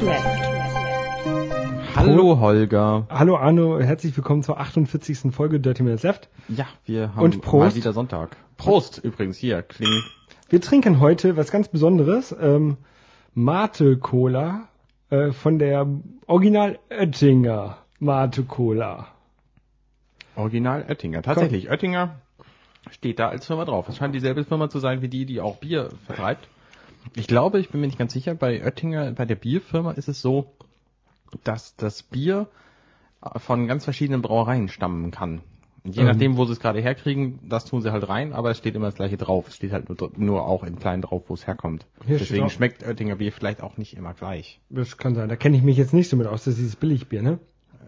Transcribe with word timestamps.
30 0.00 0.02
Minutes 0.02 0.02
Left. 0.02 1.96
Hallo 1.96 2.40
Holger. 2.40 3.06
Hallo 3.10 3.36
Arno, 3.36 3.78
herzlich 3.80 4.16
willkommen 4.16 4.42
zur 4.42 4.58
48. 4.58 5.30
Folge 5.32 5.60
Dirty 5.60 5.82
Minutes 5.82 6.02
Left. 6.02 6.28
Ja, 6.48 6.66
wir 6.86 7.14
haben 7.14 7.22
Und 7.24 7.42
Prost. 7.42 7.74
mal 7.74 7.74
wieder 7.74 7.92
Sonntag. 7.92 8.36
Prost 8.56 8.98
übrigens 8.98 9.36
hier. 9.36 9.62
Kling. 9.62 10.02
Wir 10.48 10.60
trinken 10.60 11.00
heute 11.00 11.36
was 11.36 11.50
ganz 11.50 11.68
Besonderes, 11.68 12.34
ähm, 12.40 12.78
Mate 13.34 13.98
Cola 13.98 14.68
äh, 15.10 15.32
von 15.32 15.58
der 15.58 15.86
Original 16.26 16.78
Oettinger 16.90 17.78
Mate 17.98 18.44
Cola. 18.44 19.08
Original 20.34 20.84
Oettinger. 20.88 21.22
Tatsächlich, 21.22 21.70
Oettinger 21.70 22.20
steht 22.90 23.18
da 23.18 23.28
als 23.28 23.46
Firma 23.46 23.66
drauf. 23.66 23.88
Es 23.88 23.96
scheint 23.96 24.14
dieselbe 24.14 24.44
Firma 24.44 24.70
zu 24.70 24.78
sein 24.78 25.02
wie 25.02 25.08
die, 25.08 25.26
die 25.26 25.40
auch 25.40 25.56
Bier 25.56 25.90
vertreibt. 26.06 26.48
Ich 27.14 27.26
glaube, 27.26 27.60
ich 27.60 27.70
bin 27.70 27.80
mir 27.80 27.86
nicht 27.86 27.98
ganz 27.98 28.12
sicher, 28.12 28.34
bei 28.34 28.62
Oettinger, 28.62 29.12
bei 29.12 29.24
der 29.24 29.34
Bierfirma 29.34 29.92
ist 29.92 30.08
es 30.08 30.20
so, 30.20 30.52
dass 31.44 31.76
das 31.76 32.02
Bier 32.02 32.48
von 33.36 33.66
ganz 33.66 33.84
verschiedenen 33.84 34.22
Brauereien 34.22 34.68
stammen 34.68 35.10
kann. 35.10 35.42
Je 35.84 36.00
Ähm. 36.00 36.06
nachdem, 36.06 36.36
wo 36.36 36.44
sie 36.44 36.52
es 36.52 36.60
gerade 36.60 36.80
herkriegen, 36.80 37.38
das 37.48 37.64
tun 37.64 37.80
sie 37.80 37.92
halt 37.92 38.08
rein, 38.08 38.32
aber 38.32 38.50
es 38.50 38.58
steht 38.58 38.74
immer 38.74 38.86
das 38.86 38.96
gleiche 38.96 39.16
drauf. 39.16 39.48
Es 39.48 39.56
steht 39.56 39.72
halt 39.72 39.88
nur, 39.88 40.10
nur 40.16 40.46
auch 40.46 40.62
in 40.62 40.78
klein 40.78 41.00
drauf, 41.02 41.24
wo 41.28 41.34
es 41.34 41.46
herkommt. 41.46 41.86
Hier 42.06 42.18
Deswegen 42.18 42.50
schmeckt 42.50 42.82
Oettinger 42.82 43.16
Bier 43.16 43.32
vielleicht 43.32 43.62
auch 43.62 43.76
nicht 43.76 43.96
immer 43.96 44.14
gleich. 44.14 44.60
Das 44.68 44.98
kann 44.98 45.14
sein, 45.14 45.28
da 45.28 45.36
kenne 45.36 45.56
ich 45.56 45.62
mich 45.62 45.76
jetzt 45.76 45.94
nicht 45.94 46.08
so 46.08 46.16
mit 46.16 46.26
aus, 46.26 46.44
das 46.44 46.54
ist 46.54 46.60
dieses 46.60 46.76
Billigbier, 46.76 47.22
ne? 47.22 47.38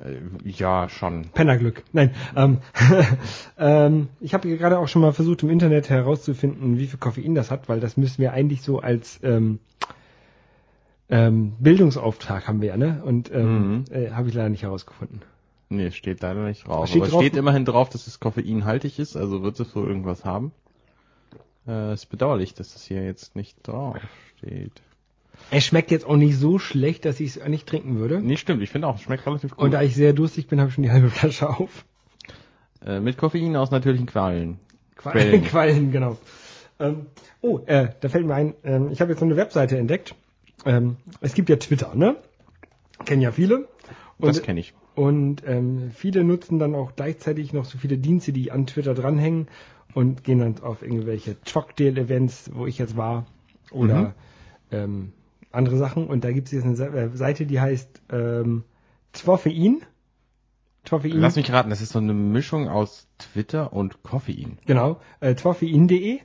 Äh, 0.04 0.48
ja, 0.48 0.88
schon. 0.88 1.26
Pennerglück. 1.34 1.82
Nein, 1.92 2.14
ähm, 2.36 2.58
ähm, 3.58 4.08
ich 4.20 4.34
habe 4.34 4.48
gerade 4.56 4.78
auch 4.78 4.88
schon 4.88 5.02
mal 5.02 5.12
versucht 5.12 5.42
im 5.42 5.50
Internet 5.50 5.90
herauszufinden, 5.90 6.78
wie 6.78 6.86
viel 6.86 6.98
Koffein 6.98 7.34
das 7.34 7.50
hat, 7.50 7.68
weil 7.68 7.80
das 7.80 7.96
müssen 7.96 8.20
wir 8.22 8.32
eigentlich 8.32 8.62
so 8.62 8.80
als 8.80 9.20
ähm, 9.22 9.58
ähm, 11.08 11.52
Bildungsauftrag 11.58 12.48
haben 12.48 12.60
wir 12.62 12.68
ja, 12.68 12.76
ne? 12.76 13.02
Und 13.04 13.30
ähm, 13.32 13.68
Mhm. 13.70 13.84
äh, 13.90 14.10
habe 14.12 14.28
ich 14.28 14.34
leider 14.34 14.48
nicht 14.48 14.62
herausgefunden. 14.62 15.22
Nee, 15.68 15.90
steht 15.90 16.20
leider 16.22 16.44
nicht 16.44 16.66
drauf. 16.66 16.88
Steht 16.88 17.02
aber 17.02 17.10
drauf- 17.10 17.20
es 17.22 17.26
steht 17.28 17.36
immerhin 17.38 17.64
drauf, 17.64 17.88
dass 17.88 18.06
es 18.06 18.20
koffeinhaltig 18.20 18.98
ist, 18.98 19.16
also 19.16 19.42
wird 19.42 19.58
es 19.60 19.74
wohl 19.76 19.86
irgendwas 19.88 20.24
haben. 20.24 20.52
Äh, 21.66 21.94
ist 21.94 22.06
bedauerlich, 22.06 22.54
dass 22.54 22.72
das 22.72 22.84
hier 22.84 23.04
jetzt 23.04 23.36
nicht 23.36 23.56
drauf 23.66 23.96
steht. 24.38 24.82
Es 25.50 25.64
schmeckt 25.66 25.90
jetzt 25.90 26.06
auch 26.06 26.16
nicht 26.16 26.36
so 26.38 26.58
schlecht, 26.58 27.04
dass 27.04 27.20
ich 27.20 27.36
es 27.36 27.48
nicht 27.48 27.66
trinken 27.68 27.98
würde. 27.98 28.20
Nee, 28.20 28.36
stimmt, 28.36 28.62
ich 28.62 28.70
finde 28.70 28.86
auch, 28.88 28.96
es 28.96 29.02
schmeckt 29.02 29.26
relativ 29.26 29.50
gut. 29.56 29.64
Und 29.64 29.70
da 29.72 29.82
ich 29.82 29.94
sehr 29.94 30.12
durstig 30.12 30.46
bin, 30.46 30.60
habe 30.60 30.68
ich 30.68 30.74
schon 30.74 30.84
die 30.84 30.90
halbe 30.90 31.10
Flasche 31.10 31.50
auf. 31.50 31.84
äh, 32.84 33.00
mit 33.00 33.16
Koffein 33.18 33.56
aus 33.56 33.70
natürlichen 33.70 34.06
Quallen. 34.06 34.58
Quallen, 34.96 35.18
Quellen. 35.18 35.44
Quallen 35.50 35.92
genau. 35.92 36.18
Ähm, 36.80 37.06
oh, 37.42 37.60
äh, 37.66 37.88
da 38.00 38.08
fällt 38.08 38.26
mir 38.26 38.34
ein, 38.34 38.54
ähm, 38.64 38.90
ich 38.90 39.00
habe 39.00 39.10
jetzt 39.12 39.20
so 39.20 39.26
eine 39.26 39.36
Webseite 39.36 39.76
entdeckt. 39.78 40.14
Ähm, 40.64 40.96
es 41.20 41.34
gibt 41.34 41.48
ja 41.48 41.56
Twitter, 41.56 41.94
ne? 41.94 42.16
Kennen 43.04 43.20
ja 43.22 43.32
viele. 43.32 43.68
Und, 44.18 44.28
Das 44.28 44.42
kenne 44.42 44.60
ich. 44.60 44.74
Und 44.94 45.42
ähm, 45.46 45.90
viele 45.94 46.22
nutzen 46.24 46.58
dann 46.58 46.74
auch 46.74 46.94
gleichzeitig 46.96 47.52
noch 47.52 47.64
so 47.64 47.78
viele 47.78 47.98
Dienste, 47.98 48.32
die 48.32 48.52
an 48.52 48.66
Twitter 48.66 48.94
dranhängen 48.94 49.48
und 49.94 50.22
gehen 50.24 50.38
dann 50.38 50.60
auf 50.62 50.82
irgendwelche 50.82 51.36
Cocktail-Events, 51.50 52.50
wo 52.54 52.66
ich 52.66 52.78
jetzt 52.78 52.96
war, 52.96 53.26
oder 53.70 54.00
Mhm. 54.00 54.12
ähm, 54.70 55.12
andere 55.53 55.77
Sachen. 55.78 56.06
Und 56.06 56.25
da 56.25 56.33
gibt 56.33 56.48
es 56.48 56.53
jetzt 56.53 56.64
eine 56.64 56.75
äh, 56.97 57.17
Seite, 57.17 57.47
die 57.47 57.61
heißt 57.61 58.03
ähm, 58.11 58.64
Zwoffein. 59.12 59.83
Zwoffein. 60.84 61.12
Lass 61.12 61.36
mich 61.36 61.53
raten, 61.53 61.70
das 61.70 61.81
ist 61.81 61.92
so 61.92 61.98
eine 61.98 62.14
Mischung 62.14 62.69
aus 62.69 63.06
Twitter 63.19 63.72
und 63.72 64.03
Koffein. 64.03 64.59
Genau, 64.66 65.00
äh, 65.21 65.34
twoffein.de 65.34 66.21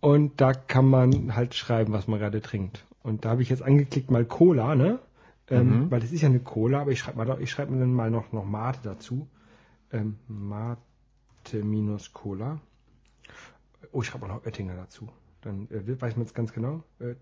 und 0.00 0.40
da 0.40 0.52
kann 0.52 0.86
man 0.86 1.34
halt 1.34 1.54
schreiben, 1.54 1.92
was 1.92 2.06
man 2.06 2.20
gerade 2.20 2.40
trinkt. 2.40 2.84
Und 3.02 3.24
da 3.24 3.30
habe 3.30 3.42
ich 3.42 3.48
jetzt 3.48 3.62
angeklickt 3.62 4.10
mal 4.10 4.24
Cola, 4.24 4.74
ne? 4.74 5.00
Ähm, 5.50 5.84
Mhm. 5.84 5.90
Weil 5.90 6.00
das 6.00 6.12
ist 6.12 6.20
ja 6.20 6.28
eine 6.28 6.40
Cola, 6.40 6.80
aber 6.82 6.92
ich 6.92 6.98
schreibe 7.00 7.16
mal, 7.18 7.24
da- 7.24 7.38
ich 7.38 7.50
schreibe 7.50 7.72
mir 7.72 7.80
dann 7.80 7.92
mal 7.94 8.10
noch, 8.10 8.32
noch 8.32 8.44
Mate 8.44 8.80
dazu. 8.84 9.26
Ähm, 9.90 10.16
Mate 10.28 10.78
minus 11.64 12.12
Cola. 12.12 12.60
Oh, 13.92 14.02
ich 14.02 14.08
schreibe 14.08 14.26
auch 14.26 14.28
noch 14.28 14.44
Oettinger 14.44 14.76
dazu. 14.76 15.08
Dann 15.40 15.68
äh, 15.70 16.00
weiß 16.00 16.16
man 16.16 16.26
es 16.26 16.34
ganz 16.34 16.52
genau. 16.52 16.82
Oettinger 17.00 17.16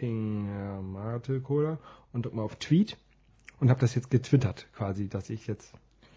Mate 0.00 1.40
Cola 1.40 1.78
und 2.12 2.24
drück 2.24 2.34
mal 2.34 2.42
auf 2.42 2.56
Tweet 2.56 2.96
und 3.60 3.70
habe 3.70 3.80
das 3.80 3.94
jetzt 3.94 4.10
getwittert 4.10 4.66
quasi, 4.74 5.08
dass 5.08 5.30
ich 5.30 5.46
jetzt 5.46 5.72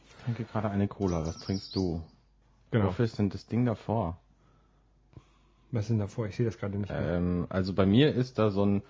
Ich 0.06 0.24
trinke 0.24 0.44
gerade 0.46 0.70
eine 0.70 0.88
Cola, 0.88 1.26
was 1.26 1.38
trinkst 1.40 1.76
du? 1.76 2.02
genau. 2.72 2.88
Wofür 2.88 3.06
ist 3.06 3.18
denn 3.18 3.30
das 3.30 3.46
Ding 3.48 3.66
davor? 3.66 4.18
Was 5.72 5.84
ist 5.84 5.90
denn 5.90 6.00
davor? 6.00 6.28
Ich 6.28 6.36
sehe 6.36 6.46
das 6.46 6.58
gerade 6.58 6.78
nicht. 6.78 6.92
Ähm, 6.94 7.46
also 7.50 7.74
bei 7.74 7.86
mir 7.86 8.14
ist 8.14 8.40
da 8.40 8.50
so 8.50 8.66
ein 8.66 8.84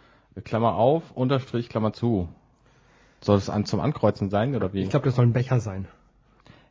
Klammer 0.44 0.76
auf, 0.76 1.12
Unterstrich, 1.12 1.70
Klammer 1.70 1.94
zu. 1.94 2.30
Soll 3.22 3.38
es 3.38 3.50
an, 3.50 3.66
zum 3.66 3.80
Ankreuzen 3.80 4.30
sein 4.30 4.56
oder 4.56 4.74
wie? 4.74 4.84
Ich 4.84 4.90
glaube, 4.90 5.06
das 5.06 5.16
soll 5.16 5.26
ein 5.26 5.34
Becher 5.34 5.60
sein. 5.60 5.88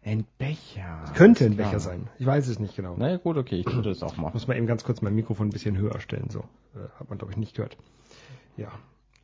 Ein 0.06 0.24
Becher. 0.38 1.04
Könnte 1.14 1.44
Alles 1.44 1.52
ein 1.52 1.56
Becher 1.56 1.80
sein. 1.80 2.08
Ich 2.18 2.26
weiß 2.26 2.48
es 2.48 2.58
nicht 2.58 2.76
genau. 2.76 2.94
Na 2.96 3.10
ja, 3.10 3.16
gut, 3.16 3.36
okay, 3.36 3.56
ich 3.56 3.66
würde 3.66 3.90
das 3.90 4.02
auch 4.02 4.16
machen. 4.16 4.32
Muss 4.34 4.46
man 4.46 4.56
eben 4.56 4.66
ganz 4.66 4.84
kurz 4.84 5.02
mein 5.02 5.14
Mikrofon 5.14 5.48
ein 5.48 5.50
bisschen 5.50 5.76
höher 5.76 6.00
stellen. 6.00 6.30
So 6.30 6.40
äh, 6.74 6.88
hat 6.98 7.08
man 7.08 7.18
glaube 7.18 7.32
ich 7.32 7.38
nicht 7.38 7.54
gehört. 7.54 7.76
Ja, 8.56 8.70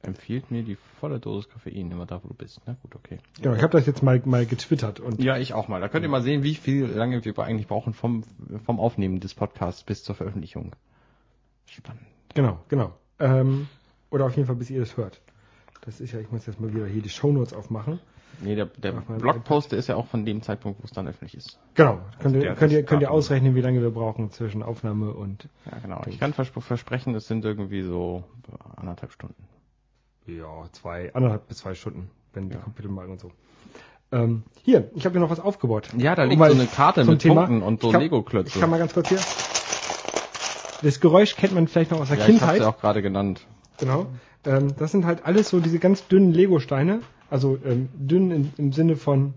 Empfiehlt 0.05 0.51
mir 0.51 0.65
die 0.65 0.77
volle 0.99 1.21
Dosis 1.21 1.49
Koffein 1.49 1.93
immer 1.93 2.07
da, 2.07 2.25
wo 2.25 2.29
du 2.29 2.35
bist. 2.35 2.61
Na 2.67 2.77
gut, 2.83 2.97
okay. 2.97 3.19
genau. 3.41 3.55
Ich 3.55 3.63
habe 3.63 3.79
das 3.79 3.87
jetzt 3.87 4.03
mal 4.03 4.21
mal 4.25 4.47
getwittert 4.47 4.99
und 4.99 5.23
Ja, 5.23 5.37
ich 5.39 5.55
auch 5.55 5.69
mal. 5.69 5.81
Da 5.81 5.89
könnt 5.89 6.03
ihr 6.03 6.09
mal 6.09 6.23
sehen, 6.23 6.43
wie 6.43 6.57
viel 6.57 6.87
lange 6.87 7.25
wir 7.25 7.39
eigentlich 7.39 7.69
brauchen 7.69 7.95
vom, 7.95 8.25
vom 8.65 8.81
Aufnehmen 8.81 9.21
des 9.21 9.35
Podcasts 9.35 9.85
bis 9.85 10.03
zur 10.03 10.17
Veröffentlichung. 10.17 10.75
Spannend. 11.67 12.03
genau, 12.35 12.59
genau. 12.69 12.95
Ähm, 13.21 13.69
oder 14.11 14.27
auf 14.27 14.35
jeden 14.35 14.47
Fall 14.47 14.57
bis 14.57 14.71
ihr 14.71 14.81
das 14.81 14.97
hört. 14.97 15.21
Das 15.83 16.01
ist 16.01 16.13
ja, 16.13 16.19
ich 16.19 16.33
muss 16.33 16.47
jetzt 16.47 16.61
mal 16.61 16.75
wieder 16.75 16.87
hier 16.87 17.03
die 17.03 17.09
Shownotes 17.09 17.53
aufmachen. 17.53 18.01
Nee, 18.41 18.55
der, 18.57 18.67
der 18.67 18.93
Blogpost 18.93 19.71
der 19.73 19.79
ist 19.79 19.89
ja 19.89 19.97
auch 19.97 20.07
von 20.07 20.25
dem 20.25 20.43
Zeitpunkt, 20.43 20.81
wo 20.81 20.85
es 20.85 20.91
dann 20.91 21.07
öffentlich 21.07 21.37
ist. 21.37 21.59
Genau. 21.75 22.01
Könnt 22.21 22.35
ihr, 22.37 22.55
könnt 22.55 22.73
ihr, 22.73 22.81
das 22.83 22.89
könnt 22.89 23.03
ihr 23.03 23.11
ausrechnen, 23.11 23.55
wie 23.55 23.61
lange 23.61 23.81
wir 23.83 23.91
brauchen 23.91 24.31
zwischen 24.31 24.63
Aufnahme 24.63 25.13
und 25.13 25.49
Ja, 25.71 25.79
genau. 25.79 26.03
Ich 26.07 26.19
kann 26.19 26.33
verspr 26.33 26.61
versprechen, 26.61 27.15
es 27.15 27.29
sind 27.29 27.45
irgendwie 27.45 27.83
so 27.83 28.25
anderthalb 28.77 29.13
Stunden. 29.13 29.45
ja 30.27 30.47
zwei 30.73 31.15
anderthalb 31.15 31.47
bis 31.49 31.59
zwei 31.59 31.75
Stunden, 31.75 32.11
wenn 32.33 32.49
die 32.49 32.57
Kapitelmarken 32.57 33.13
und 33.13 33.21
so. 33.21 33.31
Ähm, 34.11 34.43
hier, 34.63 34.91
ich 34.95 35.05
habe 35.05 35.13
hier 35.15 35.21
noch 35.21 35.31
was 35.31 35.41
aufgebaut. 35.41 35.89
Ja, 35.97 36.15
da 36.15 36.25
Um 36.25 36.29
liegt 36.31 36.39
mal 36.41 36.51
so 36.51 36.59
eine 36.59 36.67
Karte 36.67 37.05
mit 37.05 37.21
Thema- 37.21 37.47
Punkten 37.47 37.63
und 37.63 37.81
so 37.81 37.93
Lego-Klötze. 37.93 38.51
Ich 38.55 38.61
kann 38.61 38.69
mal 38.71 38.79
ganz 38.79 38.93
kurz 38.93 39.09
hier. 39.09 39.21
Das 40.83 41.01
Geräusch 41.01 41.37
kennt 41.37 41.55
man 41.55 41.69
vielleicht 41.69 41.93
noch 41.93 42.01
aus 42.01 42.09
der 42.09 42.19
Ja, 42.19 42.25
ich 42.27 42.31
hab's 42.33 42.41
Kindheit. 42.41 42.61
ja 42.61 42.69
auch 42.69 42.79
gerade 42.81 43.03
genannt. 43.03 43.47
Genau. 43.79 44.07
Ähm, 44.45 44.75
das 44.79 44.91
sind 44.91 45.07
halt 45.07 45.25
alles 45.25 45.49
so 45.49 45.61
diese 45.61 45.79
ganz 45.79 46.07
dünnen 46.09 46.33
Lego-Steine. 46.33 47.01
Also 47.33 47.59
ähm, 47.65 47.89
dünn 47.95 48.31
im, 48.31 48.53
im 48.59 48.73
Sinne 48.73 48.97
von 48.97 49.33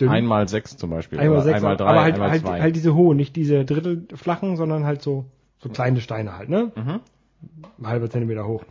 dünn. 0.00 0.08
Einmal 0.08 0.48
sechs 0.48 0.78
zum 0.78 0.88
Beispiel. 0.88 1.20
einmal 1.20 1.42
sechs, 1.42 1.56
einmal 1.56 1.76
drei, 1.76 1.90
aber 1.90 2.02
halt, 2.02 2.14
einmal 2.14 2.30
halt, 2.30 2.40
zwei. 2.40 2.60
halt 2.60 2.74
diese 2.74 2.94
hohen, 2.94 3.18
nicht 3.18 3.36
diese 3.36 3.66
drittelflachen, 3.66 4.56
sondern 4.56 4.84
halt 4.84 5.02
so 5.02 5.26
so 5.58 5.68
kleine 5.68 6.00
Steine 6.00 6.38
halt, 6.38 6.48
ne? 6.48 6.72
Mhm. 6.74 7.00
Ein 7.78 7.86
halber 7.86 8.08
Zentimeter 8.08 8.46
hoch. 8.46 8.64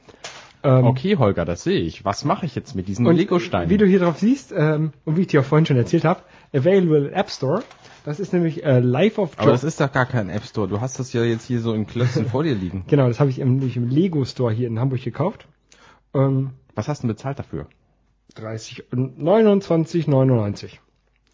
Ähm, 0.64 0.86
Okay, 0.86 1.18
Holger, 1.18 1.46
das 1.46 1.64
sehe 1.64 1.82
ich. 1.82 2.04
Was 2.04 2.26
mache 2.26 2.48
ich 2.48 2.56
jetzt 2.56 2.76
mit 2.76 2.88
diesen 2.88 3.06
Lego-Steinen? 3.06 3.70
Wie 3.70 3.78
du 3.78 3.86
hier 3.86 4.00
drauf 4.00 4.18
siehst, 4.18 4.52
ähm, 4.58 4.94
und 5.06 5.18
wie 5.18 5.22
ich 5.22 5.28
dir 5.28 5.42
auch 5.42 5.46
vorhin 5.46 5.68
schon 5.68 5.78
erzählt 5.78 6.04
habe, 6.04 6.22
Available 6.52 7.12
App 7.12 7.30
Store. 7.30 7.62
Das 8.06 8.20
ist 8.20 8.34
nämlich 8.34 8.64
äh, 8.66 8.80
Life 8.80 9.22
of 9.22 9.38
Aber 9.38 9.52
das 9.52 9.64
ist 9.64 9.80
doch 9.80 9.92
gar 9.92 10.08
kein 10.08 10.30
App 10.30 10.44
Store. 10.44 10.68
Du 10.68 10.82
hast 10.82 11.00
das 11.00 11.14
ja 11.14 11.24
jetzt 11.24 11.46
hier 11.46 11.60
so 11.62 11.74
in 11.74 11.86
Klötzen 11.86 12.26
vor 12.26 12.44
dir 12.44 12.56
liegen. 12.56 12.86
Genau, 12.88 13.08
das 13.08 13.20
habe 13.20 13.30
ich 13.30 13.38
im, 13.38 13.62
im 13.62 13.88
Lego 13.88 14.26
Store 14.26 14.52
hier 14.52 14.68
in 14.68 14.80
Hamburg 14.80 15.04
gekauft. 15.04 15.48
Ähm, 16.16 16.52
Was 16.74 16.88
hast 16.88 17.04
du 17.04 17.08
denn 17.08 17.16
bezahlt 17.16 17.38
dafür? 17.38 17.68
30 18.36 18.92
und 18.92 19.20
29,99 19.20 20.78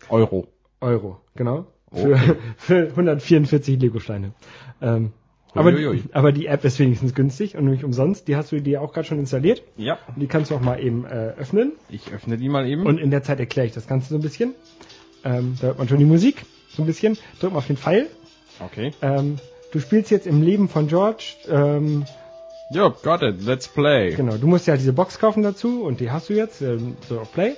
Euro. 0.10 0.48
Euro, 0.82 1.20
genau. 1.36 1.68
Okay. 1.92 2.16
Für, 2.58 2.86
für 2.86 2.90
144 2.90 3.80
Lego-Steine. 3.80 4.34
Ähm, 4.82 5.12
aber, 5.54 5.74
aber 6.12 6.32
die 6.32 6.46
App 6.46 6.64
ist 6.64 6.78
wenigstens 6.78 7.16
günstig 7.16 7.56
und 7.56 7.66
nämlich 7.66 7.84
umsonst. 7.84 8.28
Die 8.28 8.36
hast 8.36 8.52
du 8.52 8.62
dir 8.62 8.82
auch 8.82 8.94
gerade 8.94 9.08
schon 9.08 9.18
installiert. 9.18 9.64
Ja. 9.78 9.98
Und 10.08 10.20
die 10.20 10.28
kannst 10.28 10.52
du 10.52 10.56
auch 10.56 10.62
mal 10.62 10.80
eben 10.80 11.06
äh, 11.06 11.34
öffnen. 11.38 11.74
Ich 11.90 12.12
öffne 12.14 12.38
die 12.38 12.50
mal 12.50 12.68
eben. 12.68 12.86
Und 12.86 13.00
in 13.00 13.10
der 13.10 13.24
Zeit 13.24 13.40
erkläre 13.40 13.66
ich 13.66 13.74
das 13.74 13.88
Ganze 13.88 14.10
so 14.10 14.16
ein 14.16 14.22
bisschen. 14.22 14.54
Ähm, 15.24 15.56
da 15.60 15.68
hört 15.68 15.80
man 15.80 15.88
schon 15.88 15.98
die 15.98 16.06
Musik, 16.06 16.46
so 16.70 16.84
ein 16.84 16.86
bisschen. 16.86 17.18
Drück 17.40 17.52
mal 17.52 17.58
auf 17.58 17.68
den 17.68 17.78
Pfeil. 17.78 18.08
okay. 18.60 18.92
Ähm, 19.02 19.38
du 19.72 19.80
spielst 19.80 20.12
jetzt 20.12 20.28
im 20.28 20.44
Leben 20.44 20.70
von 20.70 20.88
George. 20.88 21.36
Ähm, 21.50 22.06
Jo, 22.72 22.92
got 23.02 23.24
it. 23.24 23.42
Let's 23.42 23.68
play. 23.68 24.14
genau, 24.14 24.38
du 24.38 24.46
musst 24.46 24.68
ja 24.68 24.78
diese 24.78 24.94
Box 24.94 25.18
kaufen 25.18 25.42
dazu 25.42 25.84
und 25.84 26.00
die 26.00 26.12
hast 26.12 26.30
du 26.30 26.34
jetzt. 26.34 26.62
Ähm, 26.62 26.98
so 27.08 27.20
auf 27.20 27.32
Play. 27.34 27.56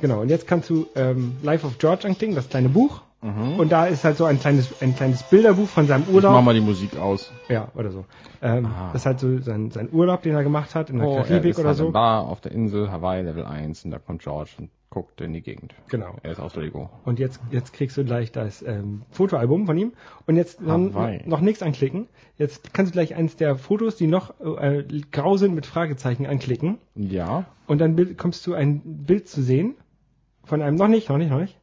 Genau, 0.00 0.22
und 0.22 0.28
jetzt 0.28 0.46
kannst 0.46 0.68
du 0.70 0.86
ähm, 0.96 1.36
Life 1.42 1.66
of 1.66 1.78
George 1.78 2.06
anklicken, 2.08 2.34
das 2.34 2.48
kleine 2.48 2.68
Buch. 2.68 3.02
Und 3.22 3.70
da 3.70 3.84
ist 3.84 4.02
halt 4.04 4.16
so 4.16 4.24
ein 4.24 4.40
kleines, 4.40 4.80
ein 4.80 4.96
kleines 4.96 5.22
Bilderbuch 5.24 5.68
von 5.68 5.86
seinem 5.86 6.04
Ich 6.08 6.14
Urlaub. 6.14 6.32
mach 6.32 6.42
mal 6.42 6.54
die 6.54 6.62
Musik 6.62 6.96
aus. 6.96 7.30
Ja, 7.50 7.68
oder 7.74 7.90
so. 7.90 8.06
Ähm, 8.40 8.64
Ah. 8.66 8.90
Das 8.94 9.02
ist 9.02 9.06
halt 9.06 9.20
so 9.20 9.38
sein, 9.40 9.70
sein 9.70 9.90
Urlaub, 9.92 10.22
den 10.22 10.34
er 10.34 10.42
gemacht 10.42 10.74
hat 10.74 10.88
in 10.88 10.98
der 11.00 11.06
Oh, 11.06 11.16
er 11.18 11.24
Karibik 11.24 11.50
ist 11.50 11.58
oder 11.58 11.68
halt 11.68 11.76
so. 11.76 11.90
Bar 11.90 12.22
auf 12.26 12.40
der 12.40 12.52
Insel 12.52 12.90
Hawaii 12.90 13.22
Level 13.22 13.44
1 13.44 13.84
und 13.84 13.90
da 13.90 13.98
kommt 13.98 14.22
George 14.22 14.52
und 14.56 14.70
guckt 14.88 15.20
in 15.20 15.34
die 15.34 15.42
Gegend. 15.42 15.74
Genau. 15.88 16.16
Er 16.22 16.32
ist 16.32 16.40
aus 16.40 16.56
Lego. 16.56 16.88
Und 17.04 17.18
jetzt, 17.18 17.40
jetzt 17.50 17.74
kriegst 17.74 17.96
du 17.98 18.04
gleich 18.04 18.32
das 18.32 18.62
ähm, 18.62 19.02
Fotoalbum 19.10 19.66
von 19.66 19.76
ihm. 19.76 19.92
Und 20.26 20.36
jetzt 20.36 20.62
noch, 20.62 20.78
Hawaii. 20.78 21.20
noch 21.26 21.40
nichts 21.42 21.62
anklicken. 21.62 22.08
Jetzt 22.38 22.72
kannst 22.72 22.92
du 22.92 22.94
gleich 22.94 23.14
eins 23.14 23.36
der 23.36 23.54
Fotos, 23.56 23.96
die 23.96 24.06
noch 24.06 24.32
äh, 24.40 24.82
grau 25.12 25.36
sind 25.36 25.54
mit 25.54 25.66
Fragezeichen 25.66 26.24
anklicken. 26.26 26.78
Ja. 26.94 27.44
Und 27.66 27.80
dann 27.82 28.16
kommst 28.16 28.46
du 28.46 28.54
ein 28.54 28.80
Bild 29.04 29.28
zu 29.28 29.42
sehen. 29.42 29.74
Von 30.44 30.62
einem, 30.62 30.76
noch 30.76 30.88
nicht, 30.88 31.10
noch 31.10 31.18
nicht, 31.18 31.30
noch 31.30 31.38
nicht. 31.38 31.56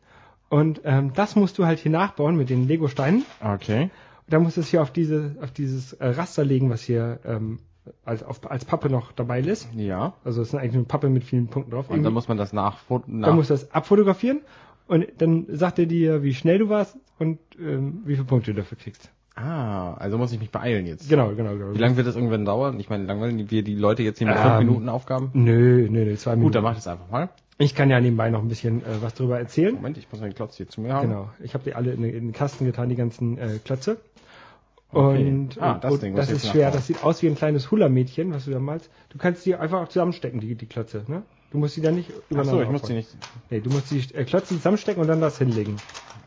Und 0.49 0.81
ähm, 0.85 1.11
das 1.13 1.35
musst 1.35 1.57
du 1.57 1.65
halt 1.65 1.79
hier 1.79 1.91
nachbauen 1.91 2.37
mit 2.37 2.49
den 2.49 2.67
Lego-Steinen. 2.67 3.25
Okay. 3.41 3.83
Und 3.83 4.33
dann 4.33 4.43
musst 4.43 4.57
du 4.57 4.61
es 4.61 4.69
hier 4.69 4.81
auf 4.81 4.91
diese, 4.91 5.35
auf 5.41 5.51
dieses 5.51 5.93
äh, 5.93 6.07
Raster 6.07 6.45
legen, 6.45 6.69
was 6.69 6.81
hier 6.81 7.19
ähm, 7.25 7.59
als, 8.05 8.23
auf, 8.23 8.49
als 8.49 8.65
Pappe 8.65 8.89
noch 8.89 9.11
dabei 9.11 9.39
ist. 9.41 9.69
Ja. 9.75 10.13
Also 10.23 10.41
es 10.41 10.49
ist 10.49 10.55
eigentlich 10.55 10.75
eine 10.75 10.83
Pappe 10.83 11.09
mit 11.09 11.23
vielen 11.23 11.47
Punkten 11.47 11.71
drauf. 11.71 11.89
Und 11.89 12.03
dann 12.03 12.13
muss 12.13 12.27
man 12.27 12.37
das 12.37 12.53
nach, 12.53 12.79
nach 12.89 13.01
dann 13.05 13.35
musst 13.35 13.49
du 13.49 13.53
das 13.53 13.71
abfotografieren 13.71 14.41
und 14.87 15.05
dann 15.17 15.45
sagt 15.49 15.79
er 15.79 15.85
dir, 15.85 16.23
wie 16.23 16.33
schnell 16.33 16.59
du 16.59 16.69
warst 16.69 16.97
und 17.19 17.39
ähm, 17.59 18.01
wie 18.05 18.15
viele 18.15 18.25
Punkte 18.25 18.53
du 18.53 18.61
dafür 18.61 18.77
kriegst. 18.77 19.11
Ah, 19.35 19.93
also 19.95 20.17
muss 20.17 20.31
ich 20.31 20.39
mich 20.39 20.49
beeilen 20.49 20.87
jetzt. 20.87 21.09
Genau, 21.09 21.35
genau, 21.35 21.53
genau. 21.53 21.73
Wie 21.73 21.77
lange 21.77 21.95
wird 21.95 22.07
das 22.07 22.15
irgendwann 22.15 22.43
dauern? 22.43 22.79
Ich 22.79 22.89
meine, 22.89 23.03
langweilen 23.03 23.51
wir 23.51 23.63
die 23.63 23.75
Leute 23.75 24.01
jetzt 24.01 24.17
hier 24.17 24.27
mit 24.27 24.35
Ähm, 24.35 24.41
5 24.41 24.59
Minuten 24.59 24.89
Aufgaben? 24.89 25.29
Nö, 25.33 25.87
nö, 25.91 26.05
nö, 26.05 26.15
zwei 26.15 26.31
Minuten. 26.31 26.47
Gut, 26.47 26.55
dann 26.55 26.63
mach 26.63 26.73
das 26.73 26.87
einfach 26.87 27.09
mal. 27.11 27.29
Ich 27.59 27.73
kann 27.73 27.89
ja 27.89 27.99
nebenbei 27.99 28.29
noch 28.29 28.41
ein 28.41 28.47
bisschen 28.47 28.81
äh, 28.83 29.01
was 29.01 29.15
drüber 29.15 29.39
erzählen. 29.39 29.73
Moment, 29.73 29.97
ich 29.97 30.11
muss 30.11 30.21
meinen 30.21 30.35
Klotz 30.35 30.57
hier 30.57 30.67
zu 30.67 30.81
mir 30.81 30.93
haben. 30.93 31.09
Genau. 31.09 31.29
Ich 31.43 31.53
habe 31.53 31.63
die 31.63 31.73
alle 31.73 31.91
in, 31.91 32.01
den- 32.03 32.13
in 32.13 32.23
den 32.27 32.33
Kasten 32.33 32.65
getan, 32.65 32.89
die 32.89 32.95
ganzen 32.95 33.37
äh, 33.37 33.59
Klötze. 33.63 33.97
Okay. 34.91 35.27
Und, 35.27 35.61
Ah, 35.61 35.79
das 35.79 35.93
und 35.93 36.01
Ding, 36.01 36.15
was 36.15 36.27
das 36.27 36.43
ist 36.43 36.49
schwer. 36.49 36.71
Das 36.71 36.87
sieht 36.87 37.03
aus 37.03 37.21
wie 37.21 37.27
ein 37.27 37.35
kleines 37.35 37.71
Hula-Mädchen, 37.71 38.31
was 38.31 38.45
du 38.45 38.51
da 38.51 38.59
malst. 38.59 38.89
Du 39.09 39.17
kannst 39.17 39.45
die 39.45 39.55
einfach 39.55 39.81
auch 39.81 39.87
zusammenstecken, 39.89 40.39
die, 40.39 40.55
die 40.55 40.65
Klötze. 40.65 41.03
Ne? 41.07 41.23
Du 41.51 41.57
musst 41.57 41.75
die 41.75 41.81
dann 41.81 41.95
nicht 41.95 42.11
Ach 42.11 42.31
übereinander 42.31 42.51
so, 42.59 42.61
ich 42.61 42.69
muss 42.69 42.81
die 42.83 42.93
nicht. 42.93 43.09
Nee, 43.49 43.59
du 43.59 43.69
musst 43.69 43.91
die 43.91 43.97
äh, 44.15 44.23
Klötze 44.23 44.55
zusammenstecken 44.55 45.01
und 45.01 45.07
dann 45.07 45.19
das 45.19 45.37
hinlegen. 45.37 45.77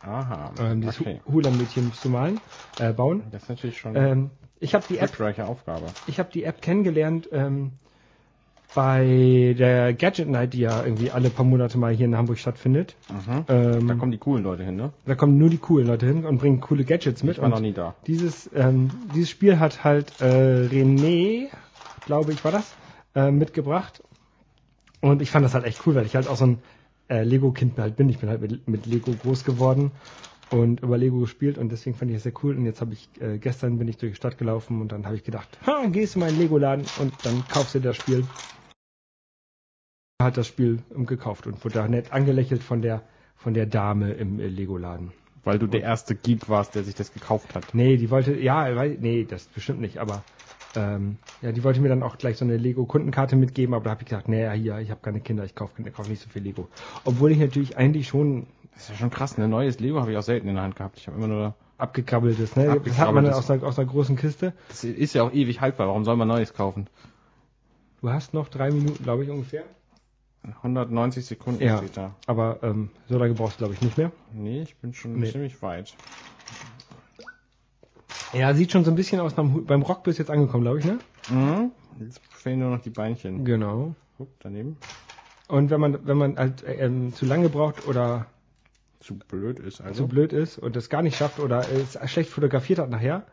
Aha. 0.03 0.50
Ähm, 0.61 0.81
dieses 0.81 1.00
okay. 1.00 1.21
Hu- 1.26 1.33
Hula-Mädchen 1.35 1.87
musst 1.87 2.05
du 2.05 2.09
malen, 2.09 2.41
äh, 2.79 2.93
bauen. 2.93 3.23
Das 3.31 3.44
ist 3.44 3.49
natürlich 3.49 3.79
schon 3.79 3.94
Ähm, 3.97 4.31
ich 4.59 4.75
habe 4.75 4.85
die 4.88 4.99
eine 5.00 5.09
App 5.11 5.38
Aufgabe. 5.49 5.87
ich 6.06 6.19
habe 6.19 6.31
die 6.33 6.44
App 6.44 6.61
kennengelernt 6.61 7.29
ähm, 7.33 7.73
bei 8.75 9.55
der 9.59 9.93
Gadget 9.95 10.29
Night, 10.29 10.53
die 10.53 10.61
ja 10.61 10.85
irgendwie 10.85 11.11
alle 11.11 11.29
paar 11.31 11.45
Monate 11.45 11.77
mal 11.77 11.93
hier 11.93 12.07
in 12.07 12.17
Hamburg 12.17 12.39
stattfindet. 12.39 12.95
Mhm. 13.09 13.45
Ähm, 13.49 13.89
Da 13.89 13.95
kommen 13.95 14.13
die 14.13 14.19
coolen 14.19 14.45
Leute 14.45 14.65
hin, 14.65 14.77
ne? 14.77 14.93
da 15.07 15.15
kommen 15.17 15.39
nur 15.39 15.51
die 15.51 15.59
coolen 15.59 15.87
Leute 15.89 16.07
hin 16.07 16.25
und 16.25 16.39
bringen 16.39 16.61
coole 16.61 16.85
Gadgets 16.85 17.23
mit. 17.23 17.37
Ich 17.37 17.43
war 17.43 17.49
noch 17.49 17.61
nie 17.61 17.73
da. 17.73 17.95
dieses, 18.07 18.49
ähm, 18.55 18.91
dieses 19.15 19.31
Spiel 19.31 19.59
hat 19.59 19.83
halt 19.83 20.13
äh, 20.21 20.69
René, 20.71 21.49
glaube 22.07 22.33
ich, 22.33 22.45
war 22.45 22.53
das, 22.53 22.73
äh, 23.17 23.31
mitgebracht. 23.31 24.03
Und 25.01 25.21
ich 25.23 25.31
fand 25.31 25.45
das 25.45 25.55
halt 25.55 25.65
echt 25.65 25.85
cool, 25.87 25.95
weil 25.95 26.07
ich 26.07 26.15
halt 26.15 26.29
auch 26.29 26.37
so 26.37 26.47
ein 26.47 26.59
äh, 27.09 27.25
Lego-Kind 27.25 27.79
halt 27.79 27.97
bin. 27.97 28.09
Ich 28.09 28.19
bin 28.19 28.29
halt 28.29 28.41
mit, 28.41 28.69
mit 28.69 28.87
Lego 28.87 29.13
groß 29.13 29.45
geworden 29.45 29.91
und 30.51 30.81
über 30.83 30.99
Lego 30.99 31.19
gespielt 31.21 31.59
und 31.59 31.73
deswegen 31.73 31.97
fand 31.97 32.11
ich 32.11 32.19
es 32.19 32.23
sehr 32.23 32.33
cool. 32.43 32.57
Und 32.57 32.67
jetzt 32.67 32.81
habe 32.81 32.93
ich, 32.93 33.09
äh, 33.21 33.39
gestern 33.39 33.79
bin 33.79 33.89
ich 33.89 33.97
durch 33.97 34.13
die 34.13 34.17
Stadt 34.17 34.39
gelaufen 34.39 34.81
und 34.81 34.93
dann 34.93 35.07
habe 35.07 35.17
ich 35.17 35.25
gedacht, 35.25 35.49
ha, 35.67 35.87
gehst 35.91 36.15
du 36.15 36.21
mal 36.21 36.29
in 36.29 36.35
den 36.37 36.43
Lego-Laden 36.43 36.85
und 37.01 37.13
dann 37.25 37.43
kaufst 37.49 37.75
du 37.75 37.81
das 37.81 37.97
Spiel. 37.97 38.25
Hat 40.21 40.37
das 40.37 40.47
Spiel 40.47 40.79
ähm, 40.95 41.07
gekauft 41.07 41.47
und 41.47 41.65
wurde 41.65 41.75
da 41.75 41.89
nett 41.89 42.13
angelächelt 42.13 42.63
von 42.63 42.83
der 42.83 43.03
von 43.37 43.55
der 43.55 43.67
Dame 43.67 44.13
im 44.13 44.39
äh, 44.39 44.47
Lego-Laden. 44.47 45.13
Weil 45.45 45.59
du 45.59 45.67
der 45.67 45.81
erste 45.81 46.15
Geek 46.15 46.49
warst, 46.51 46.75
der 46.75 46.85
sich 46.85 46.95
das 46.95 47.15
gekauft 47.15 47.55
hat. 47.55 47.75
Nee, 47.75 47.97
die 47.97 48.11
wollte, 48.11 48.39
ja, 48.39 48.77
weil, 48.77 48.99
nee, 49.01 49.25
das 49.25 49.47
bestimmt 49.47 49.81
nicht, 49.81 49.97
aber 49.97 50.23
ähm, 50.77 51.17
ja, 51.41 51.51
die 51.51 51.65
wollte 51.65 51.81
mir 51.81 51.89
dann 51.89 52.03
auch 52.03 52.19
gleich 52.19 52.37
so 52.37 52.45
eine 52.45 52.59
Lego-Kundenkarte 52.59 53.37
mitgeben, 53.37 53.75
aber 53.75 53.85
da 53.85 53.91
habe 53.93 54.03
ich 54.03 54.09
gesagt, 54.09 54.29
naja, 54.29 54.53
hier, 54.53 54.79
ich 54.79 54.91
habe 54.91 55.01
keine 55.01 55.21
Kinder, 55.21 55.45
ich 55.45 55.55
kaufe 55.55 55.83
kauf 55.91 56.09
nicht 56.09 56.21
so 56.21 56.29
viel 56.29 56.43
Lego. 56.43 56.69
Obwohl 57.05 57.33
ich 57.33 57.39
natürlich 57.39 57.79
eigentlich 57.79 58.09
schon 58.09 58.47
Das 58.75 58.85
ist 58.85 58.91
ja 58.91 58.97
schon 58.97 59.11
krass, 59.11 59.39
ein 59.39 59.49
neues 59.49 59.81
Lego 59.81 60.01
habe 60.01 60.13
ich 60.13 60.19
auch 60.19 60.23
selten 60.23 60.47
in 60.49 60.55
der 60.55 60.65
Hand 60.65 60.77
gehabt. 60.77 60.99
Ich 60.99 61.07
habe 61.07 61.17
immer 61.17 61.29
nur. 61.29 61.55
abgekrabbeltes, 61.79 62.55
ne? 62.57 62.79
Das 62.85 62.99
hat 62.99 63.13
man 63.13 63.25
dann 63.25 63.33
Abgekrabbeltes. 63.33 63.39
aus 63.39 63.51
einer, 63.51 63.63
aus 63.63 63.79
einer 63.79 63.89
großen 63.89 64.17
Kiste. 64.17 64.53
Das 64.69 64.85
ist 64.85 65.15
ja 65.15 65.23
auch 65.23 65.33
ewig 65.33 65.63
haltbar. 65.63 65.89
Warum 65.89 66.05
soll 66.05 66.17
man 66.17 66.29
neues 66.29 66.53
kaufen? 66.53 66.89
Du 68.03 68.11
hast 68.11 68.35
noch 68.35 68.49
drei 68.49 68.71
Minuten, 68.71 69.03
glaube 69.03 69.25
ich, 69.25 69.31
ungefähr. 69.31 69.65
190 70.43 71.25
Sekunden 71.27 71.63
Ja. 71.63 71.79
steht 71.79 71.97
da. 71.97 72.15
Aber 72.27 72.59
ähm, 72.63 72.91
so 73.09 73.19
lange 73.19 73.35
brauchst 73.35 73.57
du, 73.57 73.59
glaube 73.59 73.75
ich, 73.75 73.83
nicht 73.83 73.99
mehr. 73.99 74.11
Nee, 74.33 74.63
ich 74.63 74.77
bin 74.77 74.95
schon 74.95 75.19
Nee. 75.19 75.31
ziemlich 75.31 75.61
weit. 75.63 75.95
Ja, 78.33 78.55
sieht 78.55 78.71
schon 78.73 78.85
so 78.85 78.91
ein 78.91 78.95
bisschen 78.97 79.21
aus, 79.21 79.35
beim, 79.35 79.65
beim 79.67 79.83
Rock 79.83 80.05
bist 80.05 80.19
du 80.19 80.23
jetzt 80.23 80.31
angekommen, 80.31 80.63
glaube 80.63 80.79
ich, 80.79 80.85
ne? 80.85 80.99
Mhm. 81.29 81.73
Jetzt 82.01 82.21
fehlen 82.31 82.61
nur 82.61 82.71
noch 82.71 82.81
die 82.81 82.91
Beinchen. 82.91 83.45
Genau. 83.45 83.95
Guck, 84.19 84.29
daneben. 84.41 84.77
Und 85.49 85.71
wenn 85.71 85.81
man, 85.81 86.07
wenn 86.07 86.17
man 86.17 86.39
halt 86.39 86.63
äh, 86.63 86.75
ähm, 86.87 87.13
zu 87.15 87.27
lange 87.27 87.49
braucht 87.49 87.87
oder 87.87 88.27
Zu 89.01 89.19
blöd 89.19 89.59
ist 89.59 89.79
zu 89.79 89.83
also. 89.85 90.07
blöd 90.07 90.33
ist 90.33 90.59
und 90.59 90.77
es 90.77 90.89
gar 90.89 91.03
nicht 91.03 91.17
schafft 91.17 91.41
oder 91.41 91.65
es 91.69 91.99
schlecht 92.11 92.31
fotografiert 92.31 92.79
hat 92.79 92.89
nachher, 92.91 93.25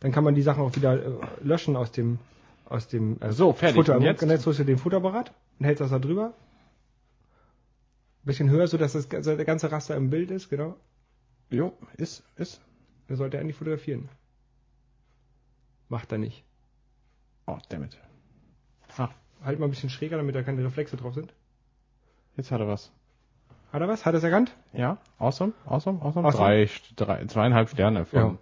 dann 0.00 0.12
kann 0.12 0.24
man 0.24 0.34
die 0.34 0.42
Sachen 0.42 0.62
auch 0.62 0.76
wieder 0.76 0.94
äh, 1.02 1.10
löschen 1.42 1.74
aus 1.76 1.90
dem 1.90 2.18
aus 2.66 2.88
dem 2.88 3.16
äh, 3.20 3.32
So, 3.32 3.52
fertig. 3.52 3.76
Fotoalbum. 3.76 4.04
Und 4.06 4.10
jetzt? 4.12 4.22
Und 4.22 4.30
jetzt 4.30 4.46
holst 4.46 4.58
du 4.58 4.64
den 4.64 4.78
Fotoapparat 4.78 5.32
und 5.58 5.66
hältst 5.66 5.80
das 5.80 5.90
da 5.90 5.98
drüber. 5.98 6.32
Bisschen 8.24 8.48
höher, 8.50 8.66
so 8.66 8.78
dass 8.78 8.94
das 8.94 9.08
ganze, 9.08 9.36
der 9.36 9.44
ganze 9.44 9.70
Raster 9.70 9.96
im 9.96 10.10
Bild 10.10 10.30
ist, 10.30 10.48
genau. 10.48 10.76
Jo, 11.50 11.72
ist, 11.96 12.24
ist. 12.36 12.60
Dann 13.06 13.16
sollte 13.16 13.36
er 13.36 13.40
endlich 13.42 13.58
fotografieren. 13.58 14.08
Macht 15.88 16.10
er 16.12 16.18
nicht. 16.18 16.42
Oh, 17.46 17.58
dammit. 17.68 17.98
Halt 19.44 19.58
mal 19.58 19.66
ein 19.66 19.70
bisschen 19.70 19.90
schräger, 19.90 20.16
damit 20.16 20.34
da 20.34 20.42
keine 20.42 20.64
Reflexe 20.64 20.96
drauf 20.96 21.14
sind. 21.14 21.34
Jetzt 22.36 22.50
hat 22.50 22.60
er 22.60 22.68
was. 22.68 22.90
Hat 23.72 23.82
er 23.82 23.88
was? 23.88 24.06
Hat 24.06 24.14
er 24.14 24.18
es 24.18 24.24
erkannt? 24.24 24.56
Ja, 24.72 24.98
awesome, 25.18 25.52
awesome, 25.66 26.00
awesome. 26.00 26.26
Awesome. 26.26 26.32
Drei, 26.32 26.70
drei, 26.96 27.26
zweieinhalb 27.26 27.68
Sterne 27.68 28.06
von. 28.06 28.38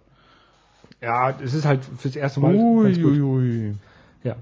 Ja, 1.01 1.31
es 1.31 1.53
ist 1.53 1.65
halt 1.65 1.83
fürs 1.83 2.15
erste 2.15 2.39
Mal 2.39 2.53
ganz 2.53 2.97
gut. 2.97 3.05
Uiuiui. 3.05 3.75
Ja. 4.23 4.37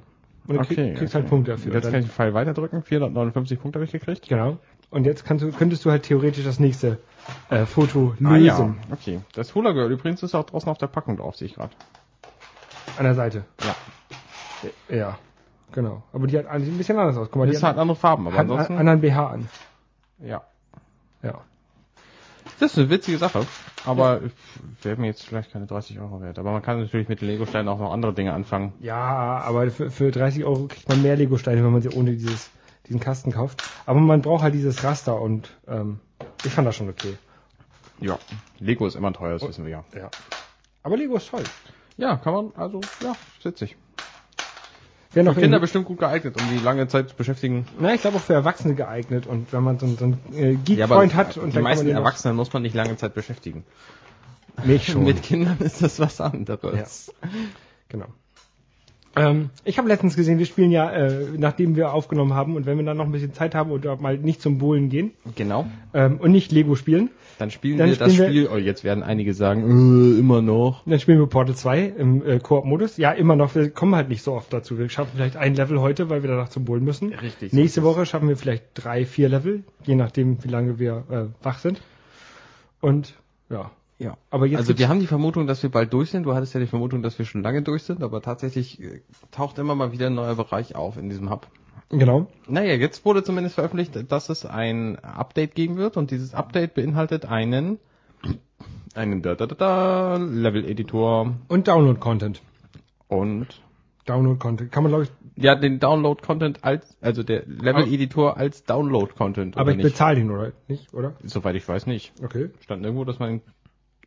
Und 0.46 0.56
du 0.56 0.62
Okay. 0.62 0.94
kriegst 0.94 1.16
okay. 1.16 1.22
halt 1.24 1.30
Punkte 1.30 1.52
dafür. 1.52 1.74
Jetzt 1.74 1.86
kann 1.86 2.02
ich 2.02 2.06
den 2.06 2.12
Pfeil 2.12 2.34
weiterdrücken. 2.34 2.84
459 2.84 3.60
Punkte 3.60 3.80
habe 3.80 3.86
ich 3.86 3.92
gekriegt. 3.92 4.28
Genau. 4.28 4.58
Und 4.92 5.06
jetzt 5.06 5.26
kannst 5.26 5.44
du, 5.44 5.52
könntest 5.52 5.86
du 5.86 5.90
halt 5.92 6.04
theoretisch 6.04 6.44
das 6.44 6.60
nächste 6.60 7.00
äh, 7.50 7.66
Foto 7.66 8.14
lösen. 8.20 8.28
Ah, 8.28 8.38
ja. 8.38 8.76
Okay. 8.92 9.22
Das 9.34 9.56
Hula 9.56 9.72
Girl 9.72 9.92
übrigens 9.92 10.22
ist 10.22 10.36
auch 10.36 10.44
draußen 10.46 10.70
auf 10.70 10.78
der 10.78 10.88
Packung 10.88 11.18
drauf, 11.18 11.36
sehe 11.38 11.48
ich 11.48 11.56
gerade. 11.56 11.72
An 12.98 13.06
der 13.06 13.16
Seite. 13.16 13.46
Ja. 13.64 14.96
Ja. 14.96 15.18
Genau. 15.72 16.04
Aber 16.12 16.28
die 16.28 16.38
hat 16.38 16.46
ein 16.48 16.78
bisschen 16.78 17.00
anders 17.00 17.16
aus. 17.18 17.30
Guck 17.32 17.38
mal, 17.38 17.48
die 17.48 17.54
Das 17.54 17.64
hat 17.64 17.78
andere 17.78 17.96
Farben, 17.96 18.28
aber 18.28 18.36
hat 18.36 18.42
einen 18.42 18.52
ansonsten. 18.52 18.78
anderen 18.78 19.02
BH 19.02 19.28
an. 19.28 19.50
ja. 20.20 20.42
Ja. 21.24 21.42
Das 22.60 22.72
ist 22.74 22.78
eine 22.80 22.90
witzige 22.90 23.18
Sache. 23.18 23.46
Aber 23.86 24.22
wäre 24.84 25.00
mir 25.00 25.08
jetzt 25.08 25.24
vielleicht 25.26 25.52
keine 25.52 25.66
30 25.68 26.00
Euro 26.00 26.22
wert. 26.22 26.38
Aber 26.38 26.52
man 26.52 26.62
kann 26.62 26.80
natürlich 26.80 27.08
mit 27.10 27.22
den 27.22 27.28
Lego-Steinen 27.28 27.68
auch 27.70 27.80
noch 27.80 27.92
andere 27.92 28.14
Dinge 28.14 28.34
anfangen. 28.34 28.74
Ja, 28.82 29.40
aber 29.40 29.70
für, 29.72 29.90
für 29.90 30.12
30 30.12 30.44
Euro 30.46 30.68
kriegt 30.68 30.88
man 30.90 31.02
mehr 31.02 31.16
Lego-Steine, 31.16 31.64
wenn 31.64 31.72
man 31.72 31.82
sie 31.82 31.90
ohne 31.90 32.12
dieses, 32.12 32.50
diesen 32.92 33.00
Kasten 33.00 33.32
kauft. 33.32 33.64
Aber 33.86 34.00
man 34.00 34.22
braucht 34.22 34.44
halt 34.44 34.54
dieses 34.54 34.84
Raster 34.84 35.20
und 35.22 35.50
ähm, 35.68 36.00
ich 36.44 36.52
fand 36.52 36.68
das 36.68 36.76
schon 36.76 36.90
okay. 36.90 37.18
Ja. 38.00 38.20
Lego 38.60 38.86
ist 38.86 38.96
immer 38.96 39.14
teuer, 39.14 39.34
das 39.40 39.48
wissen 39.48 39.64
wir 39.66 39.72
ja. 39.72 39.84
Ja. 39.96 40.10
Aber 40.84 40.98
Lego 40.98 41.16
ist 41.16 41.30
toll. 41.30 41.44
Ja, 41.98 42.18
kann 42.18 42.34
man, 42.34 42.52
also, 42.58 42.82
ja, 43.04 43.14
witzig. 43.44 43.76
Wer 45.14 45.24
noch 45.24 45.34
Für 45.36 45.42
Kinder 45.42 45.60
bestimmt 45.60 45.86
gut 45.86 46.00
geeignet, 46.00 46.36
um 46.42 46.48
die 46.50 46.64
lange 46.64 46.88
Zeit 46.88 47.10
zu 47.10 47.16
beschäftigen. 47.16 47.66
Na, 47.80 47.94
ich 47.94 48.02
glaube 48.02 48.18
auch 48.18 48.22
für 48.22 48.34
Erwachsene 48.34 48.76
geeignet 48.76 49.28
und 49.28 49.52
wenn 49.52 49.62
man 49.64 49.78
so, 49.78 49.86
einen- 49.86 49.98
so 49.98 50.06
einen 50.06 50.20
äh, 50.34 50.56
Geek-Freund 50.56 51.16
hat 51.16 51.38
und 51.38 51.54
die 51.54 51.60
meisten 51.60 51.88
Erwachsenen 51.90 52.36
muss 52.38 52.52
man 52.54 52.62
nicht 52.62 52.74
lange 52.76 52.96
Zeit 52.98 53.14
beschäftigen. 53.14 53.66
mich 54.64 54.86
schon. 54.88 55.04
Mit 55.04 55.22
Kindern 55.24 55.58
ist 55.60 55.82
das 55.82 56.00
was 56.00 56.22
anderes. 56.22 57.14
Genau. 57.90 58.06
Ähm, 59.16 59.50
ich 59.66 59.78
habe 59.78 59.88
letztens 59.90 60.16
gesehen, 60.16 60.40
wir 60.40 60.46
spielen 60.46 60.72
ja, 60.72 60.90
äh, 60.92 61.26
nachdem 61.38 61.76
wir 61.76 61.94
aufgenommen 61.94 62.34
haben 62.34 62.56
und 62.56 62.66
wenn 62.66 62.78
wir 62.78 62.86
dann 62.86 62.96
noch 62.98 63.06
ein 63.06 63.12
bisschen 63.12 63.34
Zeit 63.34 63.54
haben 63.56 63.72
oder 63.72 63.98
mal 63.98 64.18
nicht 64.18 64.42
zum 64.42 64.58
Bowlen 64.58 64.88
gehen 64.90 65.12
Genau. 65.36 65.66
ähm, 65.94 66.18
und 66.20 66.32
nicht 66.32 66.52
Lego 66.54 66.76
spielen, 66.76 67.10
Dann 67.38 67.50
spielen 67.52 67.78
Dann 67.78 67.90
wir 67.90 67.96
das 67.98 68.14
spielen 68.14 68.34
wir- 68.34 68.44
Spiel. 68.46 68.50
Oh, 68.54 68.58
jetzt 68.58 68.84
werden 68.84 69.04
einige 69.04 69.34
sagen, 69.34 69.64
äh, 70.16 70.20
immer 70.20 70.42
noch. 70.42 70.84
dann 70.86 71.00
spielen 71.00 71.20
wir 71.20 71.28
Portal 71.28 71.56
2 71.56 71.82
im 71.98 72.26
äh, 72.26 72.40
Koop-Modus. 72.40 72.98
Ja, 72.98 73.12
immer 73.12 73.36
noch, 73.36 73.54
wir 73.56 73.70
kommen 73.72 73.96
halt 73.96 74.10
nicht 74.10 74.22
so 74.22 74.34
oft 74.34 74.54
dazu. 74.54 74.78
Wir 74.78 74.88
schaffen 74.90 75.12
vielleicht 75.16 75.36
ein 75.38 75.56
Level 75.56 75.82
heute, 75.82 76.10
weil 76.10 76.22
wir 76.24 76.30
danach 76.30 76.50
zum 76.50 76.66
Bowlen 76.66 76.84
müssen. 76.84 77.14
Richtig. 77.14 77.52
Nächste 77.52 77.84
Woche 77.84 78.06
schaffen 78.06 78.30
wir 78.30 78.38
vielleicht 78.38 78.64
drei, 78.76 79.06
vier 79.06 79.28
Level, 79.28 79.64
je 79.84 79.96
nachdem, 79.96 80.44
wie 80.44 80.48
lange 80.50 80.78
wir 80.80 81.04
äh, 81.10 81.44
wach 81.44 81.58
sind. 81.60 81.82
Und 82.80 83.16
ja, 83.50 83.72
Ja. 84.02 84.18
aber 84.32 84.48
jetzt 84.48 84.58
Also 84.60 84.80
wir 84.80 84.90
haben 84.90 85.00
die 85.00 85.06
Vermutung, 85.06 85.46
dass 85.46 85.62
wir 85.62 85.70
bald 85.70 85.94
durch 85.94 86.10
sind. 86.10 86.24
Du 86.24 86.34
hattest 86.34 86.56
ja 86.56 86.60
die 86.60 86.66
Vermutung, 86.66 87.04
dass 87.04 87.20
wir 87.20 87.26
schon 87.26 87.44
lange 87.44 87.62
durch 87.62 87.84
sind, 87.84 88.02
aber 88.02 88.22
tatsächlich 88.24 88.82
äh, 88.82 89.02
taucht 89.30 89.60
immer 89.60 89.76
mal 89.76 89.92
wieder 89.92 90.08
ein 90.08 90.16
neuer 90.16 90.34
Bereich 90.36 90.76
auf 90.76 90.98
in 90.98 91.08
diesem 91.08 91.30
Hub. 91.30 91.48
genau. 91.90 92.26
Naja, 92.48 92.74
jetzt 92.74 93.06
wurde 93.06 93.24
zumindest 93.24 93.56
veröffentlicht, 93.56 94.12
dass 94.12 94.30
es 94.30 94.44
ein 94.44 94.98
Update 94.98 95.54
geben 95.54 95.78
wird 95.78 95.98
und 95.98 96.10
dieses 96.10 96.34
Update 96.34 96.74
beinhaltet 96.74 97.26
einen 97.26 97.78
einen 98.96 99.22
da, 99.22 99.36
da, 99.36 99.46
da, 99.46 99.56
da, 99.56 100.18
Level-Editor 100.18 101.36
Und 101.48 101.68
Download-Content. 101.68 102.42
und 103.08 103.62
Download-Content. 104.06 104.72
Kann 104.72 104.84
man, 104.84 104.92
glaube 104.92 105.04
ich, 105.04 105.12
ja, 105.36 105.56
den 105.56 105.80
Download-Content 105.80 106.64
als, 106.64 106.98
also 107.02 107.22
der 107.22 107.46
Level-Editor 107.46 108.36
als 108.36 108.64
Download-Content. 108.64 109.58
aber 109.58 109.72
oder 109.72 109.78
ich 109.78 109.84
bezahle 109.84 110.16
den, 110.16 110.32
oder? 110.32 110.52
Nicht, 110.68 110.92
oder? 110.94 111.14
Soweit 111.24 111.56
ich 111.56 111.68
weiß 111.68 111.86
nicht. 111.86 112.14
Okay. 112.24 112.50
Stand 112.62 112.84
irgendwo, 112.84 113.06
dass 113.06 113.20
man 113.20 113.42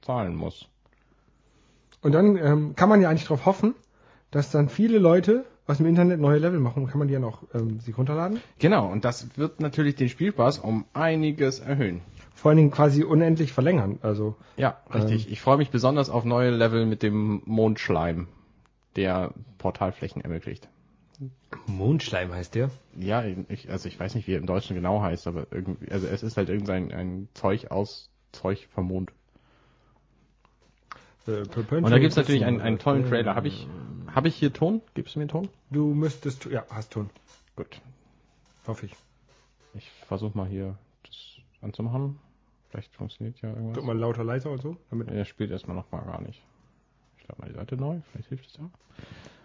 zahlen 0.05 0.37
muss. 0.37 0.69
Und 2.03 2.13
dann 2.13 2.37
ähm, 2.37 2.77
kann 2.77 2.89
man 2.89 3.01
ja 3.01 3.09
eigentlich 3.09 3.25
darauf 3.25 3.47
hoffen, 3.47 3.75
dass 4.31 4.51
dann 4.51 4.69
viele 4.69 4.99
Leute 4.99 5.45
aus 5.67 5.79
dem 5.79 5.87
Internet 5.87 6.21
neue 6.21 6.39
Level 6.39 6.61
machen. 6.61 6.87
Kann 6.87 6.99
man 6.99 7.09
die 7.09 7.15
dann 7.15 7.25
auch 7.25 7.43
ähm, 7.55 7.81
sich 7.81 7.97
runterladen? 7.97 8.41
Genau, 8.59 8.91
und 8.91 9.05
das 9.05 9.39
wird 9.39 9.61
natürlich 9.61 9.95
den 9.95 10.09
Spielspaß 10.09 10.59
um 10.59 10.85
einiges 10.93 11.61
erhöhen. 11.61 12.03
Vor 12.35 12.51
allen 12.51 12.59
Dingen 12.59 12.71
quasi 12.71 13.05
unendlich 13.05 13.53
verlängern. 13.53 13.99
Also 14.03 14.37
Ja, 14.57 14.79
richtig. 14.93 15.31
Ich 15.31 15.41
freue 15.41 15.57
mich 15.57 15.71
besonders 15.71 16.11
auf 16.11 16.25
neue 16.25 16.51
Level 16.51 16.85
mit 16.85 17.03
dem 17.03 17.43
Mondschleim, 17.47 18.29
der 18.97 19.33
Portalflächen 19.57 20.21
ermöglicht. 20.21 20.69
Mondschleim 21.67 22.35
heißt 22.35 22.55
der. 22.55 22.71
Ja, 22.99 23.25
ich, 23.49 23.71
also 23.71 23.89
ich 23.89 23.99
weiß 23.99 24.15
nicht, 24.15 24.27
wie 24.27 24.33
er 24.33 24.39
im 24.39 24.47
Deutschen 24.47 24.75
genau 24.75 25.01
heißt, 25.01 25.27
aber 25.27 25.47
irgendwie, 25.51 25.91
also 25.91 26.07
es 26.07 26.23
ist 26.23 26.37
halt 26.37 26.49
irgendein 26.49 26.93
ein 26.93 27.29
Zeug 27.33 27.71
aus 27.71 28.11
Zeug 28.33 28.69
vom 28.75 28.89
Mond. 28.89 29.13
Und 31.27 31.91
da 31.91 31.99
gibt's 31.99 32.17
natürlich 32.17 32.45
einen, 32.45 32.61
einen 32.61 32.79
tollen 32.79 33.09
Trailer. 33.09 33.35
Habe 33.35 33.49
ich, 33.49 33.67
habe 34.13 34.29
ich 34.29 34.37
hier 34.37 34.53
Ton? 34.53 34.83
Gibst 34.95 35.15
du 35.15 35.21
mir 35.21 35.27
Ton? 35.27 35.49
Du 35.71 35.95
müsstest, 35.95 36.45
ja, 36.47 36.65
hast 36.71 36.93
Ton. 36.93 37.11
Gut. 37.57 37.81
Hoffe 38.67 38.87
ich. 38.87 38.95
Ich 39.75 39.91
versuche 40.07 40.37
mal 40.37 40.47
hier 40.47 40.77
das 41.05 41.39
anzumachen. 41.63 42.19
Vielleicht 42.71 42.95
funktioniert 42.95 43.41
ja 43.41 43.51
irgendwas. 43.51 43.75
Drück 43.75 43.85
mal 43.85 43.97
lauter, 43.97 44.25
leiser 44.25 44.51
und 44.51 44.61
so. 44.61 44.77
Damit, 44.91 45.09
Er 45.11 45.25
spielt 45.25 45.51
erstmal 45.51 45.77
noch 45.77 45.91
mal 45.93 46.03
gar 46.03 46.21
nicht. 46.21 46.43
Ich 47.19 47.29
lade 47.29 47.41
mal 47.41 47.49
die 47.49 47.55
Seite 47.55 47.77
neu, 47.77 48.01
vielleicht 48.11 48.29
hilft 48.29 48.47
es 48.47 48.57
ja. 48.57 48.69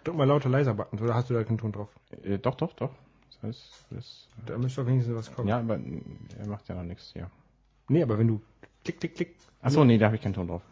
drück 0.04 0.16
mal 0.16 0.24
lauter, 0.24 0.48
leiser 0.48 0.74
Button. 0.74 0.98
Oder 0.98 1.14
hast 1.14 1.30
du 1.30 1.34
da 1.34 1.44
keinen 1.44 1.58
Ton 1.58 1.72
drauf? 1.72 1.88
Äh, 2.22 2.38
doch, 2.38 2.56
doch, 2.56 2.72
doch. 2.74 2.90
Das 3.30 3.42
heißt, 3.42 3.86
das, 3.90 4.28
Da 4.46 4.58
müsste 4.58 4.82
doch 4.82 4.88
wenigstens 4.88 5.16
was 5.16 5.32
kommen. 5.32 5.48
ja, 5.48 5.58
aber 5.60 5.78
äh, 5.78 6.02
er 6.38 6.46
macht 6.48 6.68
ja 6.68 6.74
noch 6.74 6.82
nichts 6.82 7.12
hier. 7.12 7.30
Nee, 7.88 8.02
aber 8.02 8.18
wenn 8.18 8.28
du 8.28 8.40
klick, 8.84 9.00
klick, 9.00 9.14
klick. 9.14 9.36
Achso, 9.62 9.84
nee, 9.84 9.96
da 9.98 10.06
habe 10.06 10.16
ich 10.16 10.22
keinen 10.22 10.34
Ton 10.34 10.48
drauf. 10.48 10.62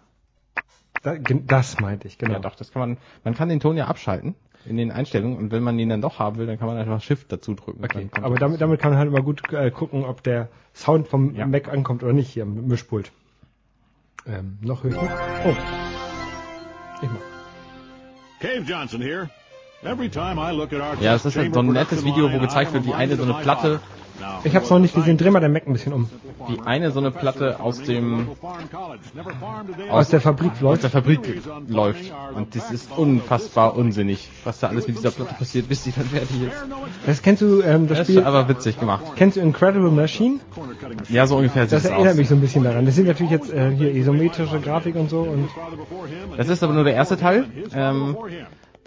Das 1.02 1.80
meinte 1.80 2.08
ich, 2.08 2.18
genau. 2.18 2.34
Ja, 2.34 2.38
doch, 2.40 2.54
das 2.54 2.72
kann 2.72 2.80
man, 2.80 2.98
man 3.24 3.34
kann 3.34 3.48
den 3.48 3.60
Ton 3.60 3.76
ja 3.76 3.86
abschalten 3.86 4.34
in 4.64 4.76
den 4.76 4.90
Einstellungen 4.90 5.38
und 5.38 5.52
wenn 5.52 5.62
man 5.62 5.78
ihn 5.78 5.88
dann 5.88 6.00
doch 6.00 6.18
haben 6.18 6.36
will, 6.36 6.46
dann 6.46 6.58
kann 6.58 6.66
man 6.68 6.76
einfach 6.76 7.00
Shift 7.00 7.30
dazu 7.32 7.54
drücken. 7.54 7.82
Okay, 7.84 8.08
aber 8.20 8.36
damit, 8.36 8.60
damit 8.60 8.80
kann 8.80 8.90
man 8.90 8.98
halt 8.98 9.08
immer 9.08 9.22
gut 9.22 9.52
äh, 9.52 9.70
gucken, 9.70 10.04
ob 10.04 10.22
der 10.22 10.48
Sound 10.74 11.08
vom 11.08 11.34
Ja. 11.34 11.46
Mac 11.46 11.68
ankommt 11.68 12.02
oder 12.02 12.12
nicht 12.12 12.30
hier 12.30 12.42
am 12.42 12.66
Mischpult. 12.66 13.12
Ähm, 14.26 14.58
noch 14.60 14.84
nicht. 14.84 14.96
Oh. 14.96 15.56
Ich 17.00 17.08
mach. 17.08 18.40
Cave 18.40 18.64
Johnson 18.66 19.00
here. 19.00 19.30
Every 19.82 20.08
time 20.08 20.40
I 20.40 20.52
look 20.52 20.72
at 20.72 20.80
our 20.80 21.00
Ja, 21.00 21.14
es 21.14 21.24
ist 21.24 21.36
halt 21.36 21.54
so 21.54 21.60
ein 21.60 21.68
nettes 21.68 22.04
Video, 22.04 22.32
wo 22.32 22.38
gezeigt 22.40 22.72
wird, 22.72 22.84
wie 22.84 22.94
eine 22.94 23.16
so 23.16 23.22
eine 23.22 23.34
Platte, 23.34 23.80
Ich 24.44 24.54
hab's 24.56 24.70
noch 24.70 24.78
nicht 24.78 24.94
gesehen. 24.94 25.16
Dreh 25.16 25.30
mal 25.30 25.40
den 25.40 25.52
Mac 25.52 25.66
ein 25.66 25.72
bisschen 25.72 25.92
um. 25.92 26.08
wie 26.48 26.58
eine 26.64 26.90
so 26.90 27.00
eine 27.00 27.10
Platte 27.10 27.60
aus 27.60 27.82
dem, 27.82 28.28
Aus 29.90 30.08
der 30.08 30.20
Fabrik 30.20 30.52
aus 30.52 30.60
läuft. 30.60 30.82
der 30.82 30.90
Fabrik 30.90 31.42
läuft. 31.68 32.12
Und 32.34 32.54
das 32.54 32.70
ist 32.70 32.90
unfassbar 32.96 33.76
unsinnig, 33.76 34.28
was 34.44 34.60
da 34.60 34.68
alles 34.68 34.87
mit 34.87 34.98
dieser 34.98 35.10
Platte 35.10 35.34
passiert, 35.34 35.68
bis 35.68 35.84
sie 35.84 35.92
dann 35.92 36.06
fertig 36.06 36.42
ist. 36.42 36.52
Das 37.06 37.22
kennst 37.22 37.42
du, 37.42 37.60
ähm, 37.62 37.88
das 37.88 37.98
Das 37.98 38.08
ist 38.08 38.14
Spiel, 38.14 38.25
aber 38.26 38.48
witzig 38.48 38.78
gemacht. 38.78 39.04
kennst 39.16 39.37
du 39.37 39.40
Incredible 39.40 39.90
Machine? 39.90 40.40
Ja, 41.08 41.26
so 41.26 41.37
ungefähr 41.37 41.64
sieht 41.64 41.72
Das 41.72 41.84
es 41.84 41.90
erinnert 41.90 42.12
aus. 42.12 42.16
mich 42.18 42.28
so 42.28 42.34
ein 42.34 42.40
bisschen 42.40 42.64
daran. 42.64 42.87
Das 42.87 42.94
sind 42.94 43.06
natürlich 43.06 43.32
jetzt 43.32 43.52
äh, 43.52 43.70
hier 43.70 43.94
isometrische 43.94 44.60
Grafik 44.60 44.94
und 44.96 45.10
so 45.10 45.20
und 45.20 45.48
Das 46.37 46.48
ist 46.48 46.62
aber 46.62 46.72
nur 46.75 46.84
der 46.84 46.94
erste 46.94 47.16
Teil. 47.16 47.44
Ähm, 47.75 48.16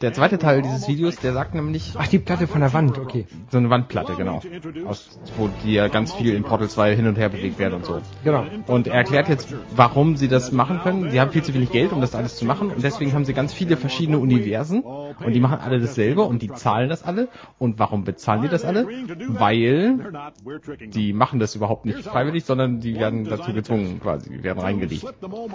der 0.01 0.13
zweite 0.13 0.38
Teil 0.39 0.62
dieses 0.62 0.88
Videos, 0.88 1.17
der 1.17 1.34
sagt 1.34 1.53
nämlich, 1.53 1.93
ach 1.98 2.08
die 2.08 2.20
Platte 2.20 2.48
von 2.48 2.62
der 2.62 2.74
Wand, 2.74 2.98
okay. 2.98 3.25
so 3.50 3.58
eine 3.58 3.70
Wandplatte, 3.70 4.15
genau. 4.15 4.41
Aus, 4.86 5.20
wo 5.38 5.50
die 5.63 5.74
ja 5.74 5.88
ganz 5.88 6.13
viel 6.13 6.34
in 6.34 6.43
Portal 6.43 6.70
2 6.70 6.96
hin 6.96 7.08
und 7.08 7.17
her 7.17 7.29
bewegt 7.29 7.60
werden 7.60 7.75
und 7.75 7.86
so. 7.86 8.01
Genau. 8.24 8.46
Und 8.67 8.88
er 8.88 8.96
erklärt 8.96 9.29
jetzt, 9.29 9.53
warum 9.75 10.17
sie 10.17 10.27
das 10.27 10.51
machen 10.51 10.79
können. 10.81 11.12
Die 11.12 11.20
haben 11.20 11.31
viel 11.31 11.43
zu 11.43 11.53
wenig 11.53 11.72
Geld, 11.72 11.91
um 11.91 12.01
das 12.01 12.15
alles 12.15 12.36
zu 12.36 12.46
machen. 12.46 12.72
Und 12.72 12.84
deswegen 12.84 13.13
haben 13.13 13.25
sie 13.25 13.34
ganz 13.34 13.53
viele 13.53 13.77
verschiedene 13.77 14.20
Universen. 14.20 14.84
Und 15.19 15.33
die 15.33 15.39
machen 15.39 15.59
alle 15.59 15.79
dasselbe 15.79 16.21
und 16.21 16.41
die 16.41 16.51
zahlen 16.51 16.89
das 16.89 17.03
alle. 17.03 17.27
Und 17.59 17.79
warum 17.79 18.03
bezahlen 18.03 18.41
die 18.43 18.47
das 18.47 18.63
alle? 18.63 18.87
Weil 19.27 19.99
die 20.93 21.13
machen 21.13 21.39
das 21.39 21.55
überhaupt 21.55 21.85
nicht 21.85 21.99
freiwillig, 21.99 22.45
sondern 22.45 22.79
die 22.79 22.95
werden 22.95 23.25
dazu 23.25 23.53
gezwungen, 23.53 23.99
quasi, 23.99 24.29
die 24.29 24.43
werden 24.43 24.59
reingelegt. 24.59 25.05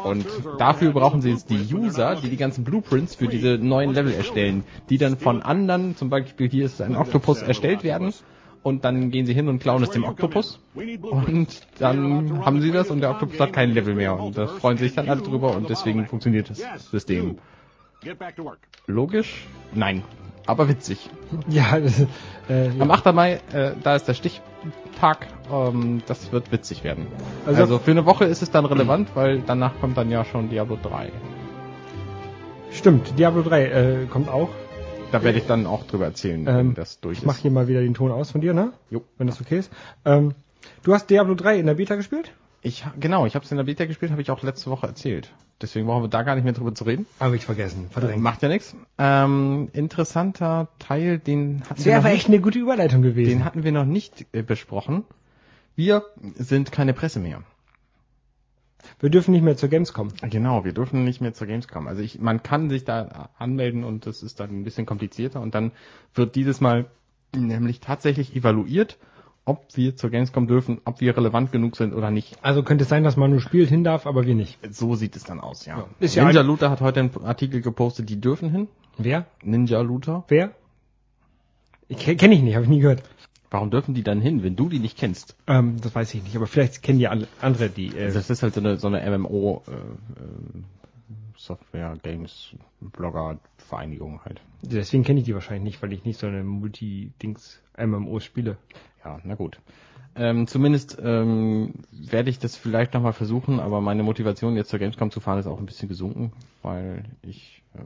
Und 0.05 0.27
dafür 0.59 0.93
brauchen 0.93 1.21
sie 1.21 1.31
jetzt 1.31 1.51
die 1.51 1.75
User, 1.75 2.17
die 2.17 2.29
die 2.29 2.37
ganzen 2.37 2.65
Blueprints 2.65 3.15
für 3.15 3.29
diese 3.29 3.59
neuen 3.59 3.93
Level 3.95 4.13
erstellen, 4.13 4.65
die 4.91 4.99
dann 4.99 5.17
von 5.17 5.43
anderen, 5.43 5.97
zum 5.97 6.11
Beispiel 6.11 6.49
hier 6.49 6.67
ist 6.67 6.81
ein 6.81 6.97
Oktopus, 6.97 7.43
erstellt 7.43 7.83
werden. 7.85 8.13
Und 8.63 8.85
dann 8.85 9.13
gehen 9.13 9.27
sie 9.27 9.33
hin 9.33 9.49
und 9.49 9.61
klauen 9.61 9.85
es 9.85 9.91
dem 9.91 10.03
Oktopus. 10.03 10.59
Und 10.75 11.49
dann 11.79 12.45
haben 12.45 12.61
sie 12.61 12.73
das 12.73 12.91
und 12.91 13.01
der 13.01 13.11
Oktopus 13.11 13.39
hat 13.39 13.53
kein 13.53 13.71
Level 13.71 13.95
mehr. 13.95 14.19
Und 14.19 14.37
da 14.37 14.49
freuen 14.49 14.77
sich 14.77 14.93
dann 14.93 15.09
alle 15.09 15.23
drüber 15.23 15.55
und 15.55 15.71
deswegen 15.71 16.07
funktioniert 16.07 16.51
das 16.51 16.91
System. 16.91 17.39
Logisch? 18.87 19.47
Nein. 19.73 20.03
Aber 20.47 20.69
witzig. 20.69 21.11
Ja, 21.49 21.79
das, 21.81 22.01
äh, 22.49 22.69
Am 22.79 22.89
ja. 22.89 22.91
8. 22.91 23.13
Mai, 23.13 23.41
äh, 23.53 23.73
da 23.83 23.97
ist 23.97 24.07
der 24.07 24.15
Stichtag. 24.15 25.27
Ähm, 25.53 26.03
das 26.07 26.31
wird 26.31 26.53
witzig 26.53 26.85
werden. 26.85 27.07
Also- 27.47 27.63
Also, 27.63 27.79
für 27.81 27.91
eine 27.91 28.07
Woche 28.07 28.25
ist 28.27 28.43
es 28.43 28.51
dann 28.53 28.65
relevant, 28.65 29.09
weil 29.15 29.41
danach 29.45 29.73
kommt 29.81 29.97
dann 29.97 30.09
ja 30.11 30.25
schon 30.25 30.49
Diablo 30.49 30.79
3. 30.81 31.11
stimmt. 32.73 33.19
Diablo 33.19 33.43
3 33.43 33.65
äh, 33.67 34.07
kommt 34.07 34.29
auch. 34.29 34.51
Da 35.13 35.23
werde 35.23 35.39
ich 35.39 35.47
dann 35.47 35.67
auch 35.67 35.85
drüber 35.87 36.05
erzählen, 36.05 36.45
wenn 36.47 36.59
Ähm, 36.59 36.75
das 36.75 37.01
durch 37.01 37.19
Ich 37.19 37.25
mach 37.25 37.37
ist. 37.37 37.43
hier 37.43 37.51
mal 37.51 37.69
wieder 37.69 37.81
den 37.81 37.95
Ton 37.95 38.11
aus 38.13 38.31
von 38.33 38.41
dir, 38.41 38.55
ne? 38.55 38.73
Jo. 38.91 39.03
Wenn 39.19 39.27
das 39.29 39.41
okay 39.41 39.59
ist. 39.59 39.73
Ähm, 40.05 40.35
du 40.83 40.93
hast 40.95 41.09
Diablo 41.11 41.35
3 41.35 41.59
in 41.59 41.67
der 41.67 41.75
Beta 41.75 41.95
gespielt? 41.95 42.33
Ich, 42.63 42.85
genau, 43.01 43.25
ich 43.27 43.35
habe 43.35 43.45
es 43.45 43.51
in 43.51 43.57
der 43.57 43.65
Beta 43.65 43.85
gespielt, 43.87 44.11
habe 44.13 44.21
ich 44.23 44.31
auch 44.31 44.43
letzte 44.43 44.71
Woche 44.71 44.87
erzählt. 44.87 45.33
Deswegen 45.61 45.87
brauchen 45.87 46.05
wir 46.05 46.09
da 46.09 46.23
gar 46.23 46.35
nicht 46.35 46.45
mehr 46.45 46.53
drüber 46.53 46.75
zu 46.75 46.85
reden. 46.85 47.07
Habe 47.19 47.37
ich 47.37 47.47
vergessen. 47.47 47.89
Verdrängt. 47.91 48.23
Macht 48.23 48.43
ja 48.43 48.49
nichts. 48.49 48.77
Ähm, 48.99 49.71
interessanter 49.73 50.69
Teil, 50.79 51.19
den 51.19 51.63
hatten, 51.69 51.85
wir 51.85 51.97
noch 51.97 52.05
war 52.05 52.11
nicht, 52.11 52.19
echt 52.19 52.29
eine 52.29 52.41
gute 52.41 52.59
Überleitung 52.59 53.01
gewesen. 53.01 53.31
den 53.31 53.45
hatten 53.45 53.65
wir 53.65 53.73
noch 53.73 53.87
nicht 53.87 54.27
äh, 54.33 54.43
besprochen. 54.43 55.05
Wir 55.75 56.05
sind 56.37 56.73
keine 56.73 56.93
Presse 56.93 57.21
mehr. 57.21 57.43
Wir 59.01 59.11
dürfen 59.11 59.33
nicht 59.33 59.43
mehr 59.43 59.57
zur 59.57 59.69
Gamescom. 59.69 60.09
Genau, 60.23 60.65
wir 60.65 60.73
dürfen 60.73 61.05
nicht 61.05 61.21
mehr 61.21 61.35
zur 61.35 61.47
Gamescom. 61.47 61.87
Also 61.89 62.03
ich, 62.03 62.21
man 62.21 62.43
kann 62.43 62.71
sich 62.71 62.85
da 62.85 63.31
anmelden 63.39 63.83
und 63.83 64.07
das 64.07 64.23
ist 64.23 64.41
dann 64.41 64.51
ein 64.51 64.65
bisschen 64.65 64.87
komplizierter 64.87 65.41
und 65.41 65.55
dann 65.55 65.73
wird 66.15 66.35
dieses 66.35 66.61
Mal 66.61 66.87
nämlich 67.35 67.81
tatsächlich 67.81 68.35
evaluiert, 68.37 68.99
ob 69.47 69.65
wir 69.77 69.97
zur 69.97 70.11
Gamescom 70.11 70.47
dürfen, 70.47 70.81
ob 70.85 71.01
wir 71.01 71.17
relevant 71.17 71.53
genug 71.53 71.77
sind 71.77 71.95
oder 71.95 72.11
nicht. 72.11 72.37
Also 72.43 72.63
könnte 72.63 72.83
es 72.85 72.91
sein, 72.91 73.05
dass 73.05 73.17
man 73.17 73.31
nur 73.31 73.41
spielt 73.41 73.69
hin 73.71 73.85
darf, 73.85 74.07
aber 74.07 74.27
wir 74.27 74.35
nicht. 74.35 74.59
So 74.75 74.95
sieht 74.97 75.17
es 75.17 75.25
dann 75.25 75.41
aus, 75.41 75.65
ja. 75.65 75.79
Ja. 75.79 75.87
Ist 76.01 76.15
ja 76.17 76.25
Ninja 76.25 76.41
ein- 76.41 76.47
Looter 76.47 76.69
hat 76.69 76.81
heute 76.83 77.01
einen 77.01 77.11
Artikel 77.25 77.63
gepostet, 77.63 78.11
die 78.11 78.21
dürfen 78.21 78.51
hin. 78.51 78.69
Wer? 78.99 79.25
Ninja 79.43 79.81
Looter. 79.81 80.25
Wer? 80.29 80.51
Ich 81.89 81.99
kenne 81.99 82.35
ich 82.35 82.43
nicht, 82.43 82.55
habe 82.55 82.65
ich 82.65 82.71
nie 82.71 82.81
gehört. 82.81 83.03
Warum 83.49 83.71
dürfen 83.71 83.95
die 83.95 84.03
dann 84.03 84.21
hin, 84.21 84.43
wenn 84.43 84.57
du 84.57 84.69
die 84.69 84.81
nicht 84.81 84.99
kennst? 84.99 85.37
Ähm, 85.47 85.77
das 85.81 85.95
weiß 85.95 86.13
ich 86.15 86.23
nicht, 86.25 86.35
aber 86.35 86.49
vielleicht 86.49 86.83
kennen 86.83 86.99
die 86.99 87.07
alle 87.07 87.29
andere, 87.41 87.69
die. 87.71 87.97
Äh, 87.97 88.13
Das 88.13 88.29
ist 88.29 88.43
halt 88.43 88.55
so 88.55 88.61
eine, 88.61 88.77
so 88.79 88.89
eine 88.89 89.09
MMO 89.19 89.63
äh, 89.69 89.71
äh, 91.37 91.41
Software 91.41 91.97
Games 92.03 92.55
Blogger 92.81 93.39
Vereinigung 93.59 94.21
halt. 94.25 94.41
deswegen 94.63 95.05
kenne 95.05 95.21
ich 95.21 95.27
die 95.27 95.35
wahrscheinlich 95.35 95.65
nicht, 95.65 95.83
weil 95.83 95.93
ich 95.93 96.05
nicht 96.05 96.19
so 96.19 96.27
eine 96.27 96.43
Multi-Dings 96.45 97.63
MMOs 97.79 98.25
spiele. 98.25 98.57
Ja, 99.05 99.21
na 99.25 99.35
gut. 99.35 99.61
Ähm, 100.19 100.47
zumindest 100.47 100.97
ähm, 101.03 101.75
werde 101.93 102.31
ich 102.31 102.39
das 102.39 102.57
vielleicht 102.57 102.95
nochmal 102.95 103.13
versuchen, 103.13 103.61
aber 103.61 103.83
meine 103.83 104.03
Motivation 104.03 104.57
jetzt 104.57 104.71
zur 104.71 104.79
Gamescom 104.79 105.11
zu 105.11 105.21
fahren 105.21 105.39
ist 105.39 105.47
auch 105.47 105.59
ein 105.59 105.67
bisschen 105.67 105.89
gesunken, 105.91 106.33
weil 106.63 107.05
ich, 107.23 107.63
äh, 107.75 107.81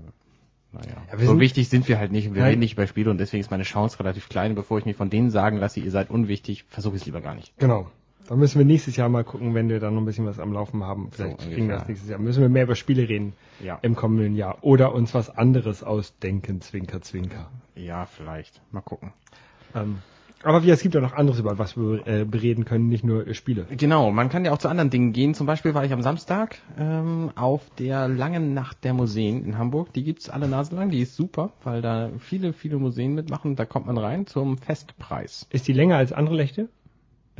naja, 0.72 1.02
Ja, 1.10 1.18
so 1.18 1.26
sind- 1.26 1.40
wichtig 1.40 1.68
sind 1.68 1.88
wir 1.88 1.98
halt 1.98 2.12
nicht 2.12 2.28
und 2.28 2.34
wir 2.34 2.42
Nein. 2.42 2.50
reden 2.50 2.60
nicht 2.60 2.74
über 2.74 2.86
Spiele 2.86 3.10
und 3.10 3.18
deswegen 3.18 3.40
ist 3.40 3.50
meine 3.50 3.64
Chance 3.64 3.98
relativ 3.98 4.28
klein. 4.28 4.54
Bevor 4.54 4.78
ich 4.78 4.84
mich 4.86 4.94
von 4.96 5.10
denen 5.10 5.30
sagen 5.30 5.56
lasse, 5.56 5.80
ihr 5.80 5.90
seid 5.90 6.08
unwichtig, 6.08 6.64
versuche 6.68 6.94
ich 6.94 7.02
es 7.02 7.06
lieber 7.06 7.20
gar 7.20 7.34
nicht. 7.34 7.52
Genau. 7.58 7.90
Da 8.30 8.36
müssen 8.36 8.58
wir 8.58 8.64
nächstes 8.64 8.94
Jahr 8.94 9.08
mal 9.08 9.24
gucken, 9.24 9.56
wenn 9.56 9.68
wir 9.68 9.80
dann 9.80 9.94
noch 9.94 10.02
ein 10.02 10.04
bisschen 10.04 10.24
was 10.24 10.38
am 10.38 10.52
Laufen 10.52 10.84
haben. 10.84 11.08
Vielleicht 11.10 11.40
So 11.40 11.48
kriegen 11.48 11.66
wir 11.66 11.74
das 11.78 11.88
nächstes 11.88 12.08
Jahr. 12.08 12.20
Müssen 12.20 12.40
wir 12.42 12.48
mehr 12.48 12.62
über 12.62 12.76
Spiele 12.76 13.08
reden 13.08 13.32
Ja. 13.58 13.80
im 13.82 13.96
kommenden 13.96 14.36
Jahr. 14.36 14.58
Oder 14.60 14.94
uns 14.94 15.12
was 15.14 15.36
anderes 15.36 15.82
ausdenken, 15.82 16.60
Zwinker, 16.60 17.02
Zwinker. 17.02 17.50
Ja, 17.74 18.06
vielleicht. 18.06 18.62
Mal 18.70 18.82
gucken. 18.82 19.12
Ähm, 19.74 19.98
aber 20.44 20.62
wie, 20.62 20.70
es 20.70 20.80
gibt 20.80 20.94
ja 20.94 21.00
noch 21.00 21.12
anderes, 21.14 21.40
über 21.40 21.58
was 21.58 21.76
wir 21.76 22.06
äh, 22.06 22.24
bereden 22.24 22.64
können, 22.64 22.88
nicht 22.88 23.02
nur 23.02 23.26
äh, 23.26 23.34
Spiele. 23.34 23.66
Genau, 23.76 24.12
man 24.12 24.28
kann 24.28 24.44
ja 24.44 24.52
auch 24.52 24.58
zu 24.58 24.68
anderen 24.68 24.90
Dingen 24.90 25.12
gehen. 25.12 25.34
Zum 25.34 25.48
Beispiel 25.48 25.74
war 25.74 25.84
ich 25.84 25.92
am 25.92 26.00
Samstag 26.02 26.58
ähm, 26.78 27.32
auf 27.34 27.68
der 27.80 28.06
langen 28.06 28.54
Nacht 28.54 28.84
der 28.84 28.94
Museen 28.94 29.44
in 29.44 29.58
Hamburg. 29.58 29.92
Die 29.92 30.04
gibt's 30.04 30.30
alle 30.30 30.46
Nase 30.46 30.76
lang, 30.76 30.90
die 30.90 31.00
ist 31.00 31.16
super, 31.16 31.50
weil 31.64 31.82
da 31.82 32.10
viele, 32.20 32.52
viele 32.52 32.78
Museen 32.78 33.12
mitmachen. 33.12 33.56
Da 33.56 33.64
kommt 33.64 33.86
man 33.86 33.98
rein 33.98 34.28
zum 34.28 34.56
Festpreis. 34.56 35.48
Ist 35.50 35.66
die 35.66 35.72
länger 35.72 35.96
als 35.96 36.12
andere 36.12 36.36
Nächte? 36.36 36.68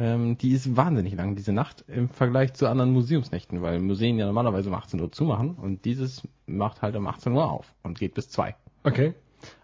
Ähm, 0.01 0.39
die 0.39 0.53
ist 0.53 0.77
wahnsinnig 0.79 1.15
lang, 1.15 1.37
diese 1.37 1.53
Nacht, 1.53 1.85
im 1.87 2.09
Vergleich 2.09 2.55
zu 2.55 2.67
anderen 2.67 2.91
Museumsnächten, 2.93 3.61
weil 3.61 3.81
Museen 3.81 4.17
ja 4.17 4.25
normalerweise 4.25 4.71
um 4.71 4.75
18 4.75 4.99
Uhr 4.99 5.13
zumachen 5.13 5.57
und 5.57 5.85
dieses 5.85 6.27
macht 6.47 6.81
halt 6.81 6.97
um 6.97 7.07
18 7.07 7.35
Uhr 7.35 7.51
auf 7.51 7.67
und 7.83 7.99
geht 7.99 8.15
bis 8.15 8.31
2. 8.31 8.55
Okay. 8.83 9.13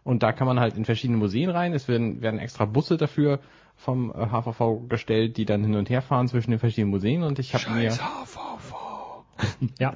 Und 0.05 0.23
da 0.23 0.33
kann 0.33 0.47
man 0.47 0.61
halt 0.61 0.77
in 0.77 0.85
verschiedene 0.85 1.19
Museen 1.19 1.49
rein. 1.49 1.73
Es 1.73 1.89
werden, 1.89 2.21
werden 2.21 2.39
extra 2.39 2.67
Busse 2.67 2.99
dafür 2.99 3.41
vom 3.77 4.11
äh, 4.11 4.27
HVV 4.27 4.89
gestellt, 4.91 5.39
die 5.39 5.47
dann 5.47 5.65
hin 5.65 5.75
und 5.75 5.89
her 5.89 6.03
fahren 6.03 6.29
zwischen 6.29 6.51
den 6.51 6.61
verschiedenen 6.61 6.91
Museen 6.91 7.23
und 7.23 7.39
ich 7.39 7.55
habe 7.55 7.71
mir 7.71 7.93
HVV. 7.93 9.25
ja. 9.79 9.95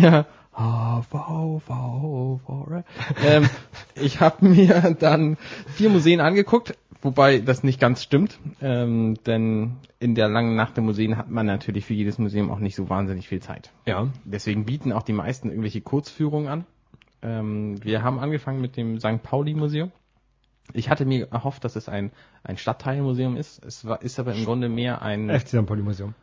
ja, 0.00 0.26
HVV, 0.52 2.40
ähm, 3.24 3.48
ich 3.96 4.20
habe 4.20 4.46
mir 4.46 4.96
dann 4.96 5.38
vier 5.74 5.90
Museen 5.90 6.20
angeguckt, 6.20 6.76
wobei 7.02 7.38
das 7.40 7.62
nicht 7.62 7.80
ganz 7.80 8.02
stimmt, 8.02 8.38
ähm, 8.60 9.16
denn 9.26 9.76
in 9.98 10.14
der 10.14 10.28
langen 10.28 10.56
Nacht 10.56 10.76
der 10.76 10.84
Museen 10.84 11.16
hat 11.16 11.28
man 11.28 11.46
natürlich 11.46 11.84
für 11.84 11.94
jedes 11.94 12.18
Museum 12.18 12.50
auch 12.50 12.58
nicht 12.58 12.74
so 12.74 12.88
wahnsinnig 12.88 13.28
viel 13.28 13.40
Zeit. 13.40 13.70
Ja. 13.86 14.08
Deswegen 14.24 14.64
bieten 14.64 14.92
auch 14.92 15.02
die 15.02 15.12
meisten 15.12 15.48
irgendwelche 15.48 15.80
Kurzführungen 15.80 16.48
an. 16.48 16.64
Ähm, 17.22 17.82
wir 17.84 18.02
haben 18.02 18.18
angefangen 18.18 18.60
mit 18.60 18.76
dem 18.76 18.98
St. 18.98 19.22
Pauli 19.22 19.54
Museum. 19.54 19.92
Ich 20.72 20.88
hatte 20.88 21.04
mir 21.04 21.28
erhofft, 21.30 21.64
dass 21.64 21.76
es 21.76 21.88
ein, 21.88 22.12
ein 22.44 22.56
Stadtteilmuseum 22.56 23.36
ist. 23.36 23.64
Es 23.64 23.84
war, 23.84 24.02
ist 24.02 24.18
aber 24.18 24.34
im 24.34 24.44
Grunde 24.44 24.68
mehr 24.68 25.02
ein... 25.02 25.28
FC 25.28 25.48
St. 25.48 25.66
Pauli 25.66 25.82
Museum. 25.82 26.14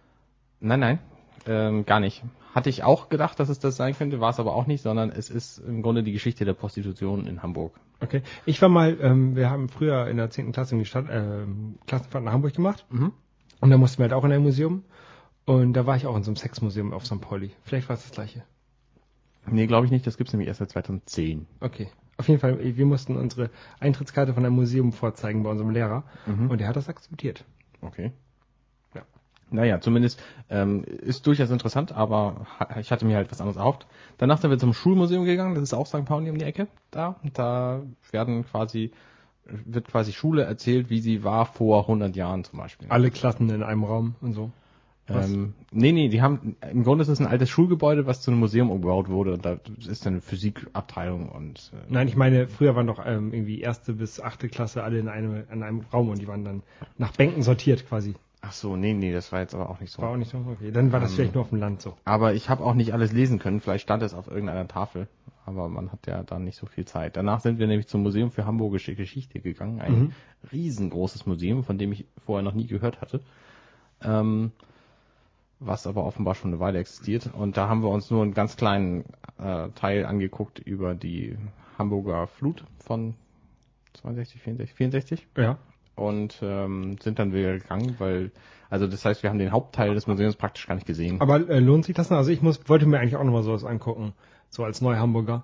Nein, 0.59 0.79
nein, 0.79 0.99
ähm, 1.45 1.85
gar 1.85 1.99
nicht. 1.99 2.23
Hatte 2.59 2.69
ich 2.69 2.83
auch 2.83 3.07
gedacht, 3.07 3.39
dass 3.39 3.47
es 3.47 3.59
das 3.59 3.77
sein 3.77 3.95
könnte, 3.95 4.19
war 4.19 4.31
es 4.31 4.39
aber 4.41 4.53
auch 4.53 4.67
nicht, 4.67 4.81
sondern 4.81 5.11
es 5.11 5.29
ist 5.29 5.59
im 5.59 5.81
Grunde 5.81 6.03
die 6.03 6.11
Geschichte 6.11 6.43
der 6.43 6.51
Prostitution 6.51 7.25
in 7.25 7.41
Hamburg. 7.41 7.79
Okay. 8.01 8.21
Ich 8.45 8.61
war 8.61 8.67
mal, 8.67 8.97
ähm, 8.99 9.37
wir 9.37 9.49
haben 9.49 9.69
früher 9.69 10.07
in 10.07 10.17
der 10.17 10.29
10. 10.29 10.51
Klasse 10.51 10.75
in 10.75 10.79
die 10.79 10.85
Stadt, 10.85 11.05
ähm, 11.09 11.75
Klassenfahrt 11.87 12.21
nach 12.21 12.33
Hamburg 12.33 12.53
gemacht. 12.53 12.85
Mhm. 12.89 13.13
Und 13.61 13.69
da 13.69 13.77
mussten 13.77 13.99
wir 13.99 14.03
halt 14.03 14.13
auch 14.13 14.25
in 14.25 14.33
ein 14.33 14.43
Museum. 14.43 14.83
Und 15.45 15.71
da 15.71 15.85
war 15.85 15.95
ich 15.95 16.05
auch 16.05 16.17
in 16.17 16.23
so 16.23 16.31
einem 16.31 16.35
Sexmuseum 16.35 16.91
auf 16.91 17.05
St. 17.05 17.21
Pauli. 17.21 17.51
Vielleicht 17.63 17.87
war 17.87 17.95
es 17.95 18.01
das 18.01 18.11
gleiche. 18.11 18.43
Nee, 19.47 19.65
glaube 19.65 19.85
ich 19.85 19.91
nicht, 19.93 20.05
das 20.05 20.17
gibt's 20.17 20.33
nämlich 20.33 20.49
erst 20.49 20.59
seit 20.59 20.71
2010. 20.71 21.47
Okay. 21.61 21.87
Auf 22.17 22.27
jeden 22.27 22.41
Fall, 22.41 22.59
wir 22.75 22.85
mussten 22.85 23.15
unsere 23.15 23.51
Eintrittskarte 23.79 24.33
von 24.33 24.45
einem 24.45 24.55
Museum 24.55 24.91
vorzeigen 24.91 25.43
bei 25.43 25.49
unserem 25.49 25.69
Lehrer. 25.69 26.03
Mhm. 26.25 26.49
Und 26.49 26.59
der 26.59 26.67
hat 26.67 26.75
das 26.75 26.89
akzeptiert. 26.89 27.45
Okay. 27.79 28.11
Ja. 29.51 29.55
Naja, 29.55 29.81
zumindest 29.81 30.21
ähm, 30.49 30.83
ist 30.83 31.25
durchaus 31.27 31.49
interessant, 31.49 31.91
aber 31.91 32.45
ha- 32.59 32.79
ich 32.79 32.91
hatte 32.91 33.05
mir 33.05 33.15
halt 33.17 33.31
was 33.31 33.41
anderes 33.41 33.57
erhofft. 33.57 33.87
Danach 34.17 34.39
sind 34.39 34.49
wir 34.51 34.57
zum 34.57 34.73
Schulmuseum 34.73 35.25
gegangen, 35.25 35.55
das 35.55 35.63
ist 35.63 35.73
auch 35.73 35.87
St. 35.87 36.05
Pauli 36.05 36.29
um 36.29 36.37
die 36.37 36.45
Ecke 36.45 36.67
da. 36.91 37.15
Da 37.33 37.81
werden 38.11 38.45
quasi, 38.45 38.91
wird 39.45 39.87
quasi 39.87 40.11
Schule 40.13 40.43
erzählt, 40.43 40.89
wie 40.89 40.99
sie 40.99 41.23
war 41.23 41.45
vor 41.45 41.81
100 41.83 42.15
Jahren 42.15 42.43
zum 42.43 42.59
Beispiel. 42.59 42.87
Alle 42.89 43.09
Klassen 43.11 43.49
in 43.49 43.63
einem 43.63 43.83
Raum 43.83 44.15
und 44.21 44.33
so. 44.33 44.51
Was? 45.11 45.31
Ähm, 45.31 45.55
nee, 45.71 45.91
nee, 45.91 46.07
die 46.09 46.21
haben, 46.21 46.55
im 46.71 46.83
Grunde 46.83 47.01
ist 47.01 47.07
es 47.07 47.19
ein 47.19 47.25
altes 47.25 47.49
Schulgebäude, 47.49 48.05
was 48.05 48.21
zu 48.21 48.29
einem 48.29 48.39
Museum 48.41 48.69
umgebaut 48.69 49.09
wurde. 49.09 49.39
Da 49.39 49.57
ist 49.89 50.05
eine 50.05 50.21
Physikabteilung 50.21 51.29
und 51.29 51.71
äh, 51.73 51.77
Nein, 51.91 52.07
ich 52.07 52.15
meine, 52.15 52.47
früher 52.47 52.75
waren 52.75 52.85
doch 52.85 53.03
ähm, 53.03 53.33
irgendwie 53.33 53.59
erste 53.59 53.93
bis 53.93 54.19
achte 54.19 54.49
Klasse 54.49 54.83
alle 54.83 54.99
in 54.99 55.07
einem, 55.07 55.45
in 55.51 55.63
einem 55.63 55.81
Raum 55.91 56.09
und 56.09 56.19
die 56.21 56.27
waren 56.27 56.43
dann 56.45 56.61
nach 56.99 57.11
Bänken 57.13 57.41
sortiert 57.41 57.87
quasi. 57.87 58.13
Ach 58.41 58.51
so, 58.53 58.75
nee, 58.75 58.93
nee, 58.93 59.11
das 59.13 59.31
war 59.31 59.41
jetzt 59.41 59.53
aber 59.53 59.69
auch 59.69 59.79
nicht 59.79 59.91
so. 59.91 60.01
War 60.01 60.11
auch 60.11 60.17
nicht 60.17 60.31
so? 60.31 60.37
Okay. 60.37 60.71
Dann 60.71 60.91
war 60.91 60.99
das 60.99 61.11
Ähm, 61.11 61.15
vielleicht 61.15 61.33
nur 61.35 61.43
auf 61.43 61.49
dem 61.49 61.59
Land 61.59 61.81
so. 61.81 61.95
Aber 62.05 62.33
ich 62.33 62.49
habe 62.49 62.63
auch 62.63 62.73
nicht 62.73 62.93
alles 62.93 63.11
lesen 63.11 63.39
können. 63.39 63.59
Vielleicht 63.61 63.83
stand 63.83 64.03
es 64.03 64.13
auf 64.13 64.27
irgendeiner 64.29 64.67
Tafel. 64.67 65.07
Aber 65.45 65.67
man 65.67 65.91
hat 65.91 66.05
ja 66.05 66.21
dann 66.23 66.43
nicht 66.43 66.57
so 66.57 66.67
viel 66.67 66.85
Zeit. 66.85 67.17
Danach 67.17 67.39
sind 67.41 67.57
wir 67.59 67.65
nämlich 67.67 67.87
zum 67.87 68.03
Museum 68.03 68.29
für 68.31 68.45
Hamburgische 68.45 68.93
Geschichte 68.95 69.39
gegangen. 69.39 69.81
Ein 69.81 69.99
Mhm. 69.99 70.11
riesengroßes 70.51 71.25
Museum, 71.25 71.63
von 71.63 71.77
dem 71.77 71.91
ich 71.91 72.05
vorher 72.25 72.43
noch 72.43 72.53
nie 72.53 72.67
gehört 72.67 73.01
hatte. 73.01 73.19
Ähm, 74.01 74.51
was 75.59 75.87
aber 75.87 76.05
offenbar 76.05 76.35
schon 76.35 76.51
eine 76.51 76.59
Weile 76.59 76.79
existiert. 76.79 77.29
Und 77.33 77.57
da 77.57 77.67
haben 77.67 77.81
wir 77.83 77.89
uns 77.89 78.09
nur 78.11 78.21
einen 78.23 78.33
ganz 78.33 78.55
kleinen 78.55 79.03
äh, 79.39 79.69
Teil 79.75 80.05
angeguckt 80.05 80.59
über 80.59 80.95
die 80.95 81.37
Hamburger 81.77 82.27
Flut 82.27 82.63
von 82.79 83.15
62, 83.93 84.41
64, 84.41 84.75
64 84.75 85.27
Ja. 85.35 85.57
Und 85.99 86.39
ähm, 86.41 86.97
sind 87.01 87.19
dann 87.19 87.33
wieder 87.33 87.59
gegangen, 87.59 87.95
weil, 87.99 88.31
also 88.69 88.87
das 88.87 89.05
heißt, 89.05 89.21
wir 89.23 89.29
haben 89.29 89.39
den 89.39 89.51
Hauptteil 89.51 89.93
des 89.93 90.07
Museums 90.07 90.35
praktisch 90.35 90.65
gar 90.67 90.75
nicht 90.75 90.87
gesehen. 90.87 91.21
Aber 91.21 91.47
äh, 91.49 91.59
lohnt 91.59 91.85
sich 91.85 91.95
das 91.95 92.09
noch? 92.09 92.17
Also 92.17 92.31
ich 92.31 92.41
muss, 92.41 92.67
wollte 92.67 92.85
mir 92.85 92.99
eigentlich 92.99 93.15
auch 93.17 93.23
nochmal 93.23 93.43
sowas 93.43 93.63
angucken. 93.63 94.13
So 94.49 94.63
als 94.63 94.81
Neuhamburger. 94.81 95.43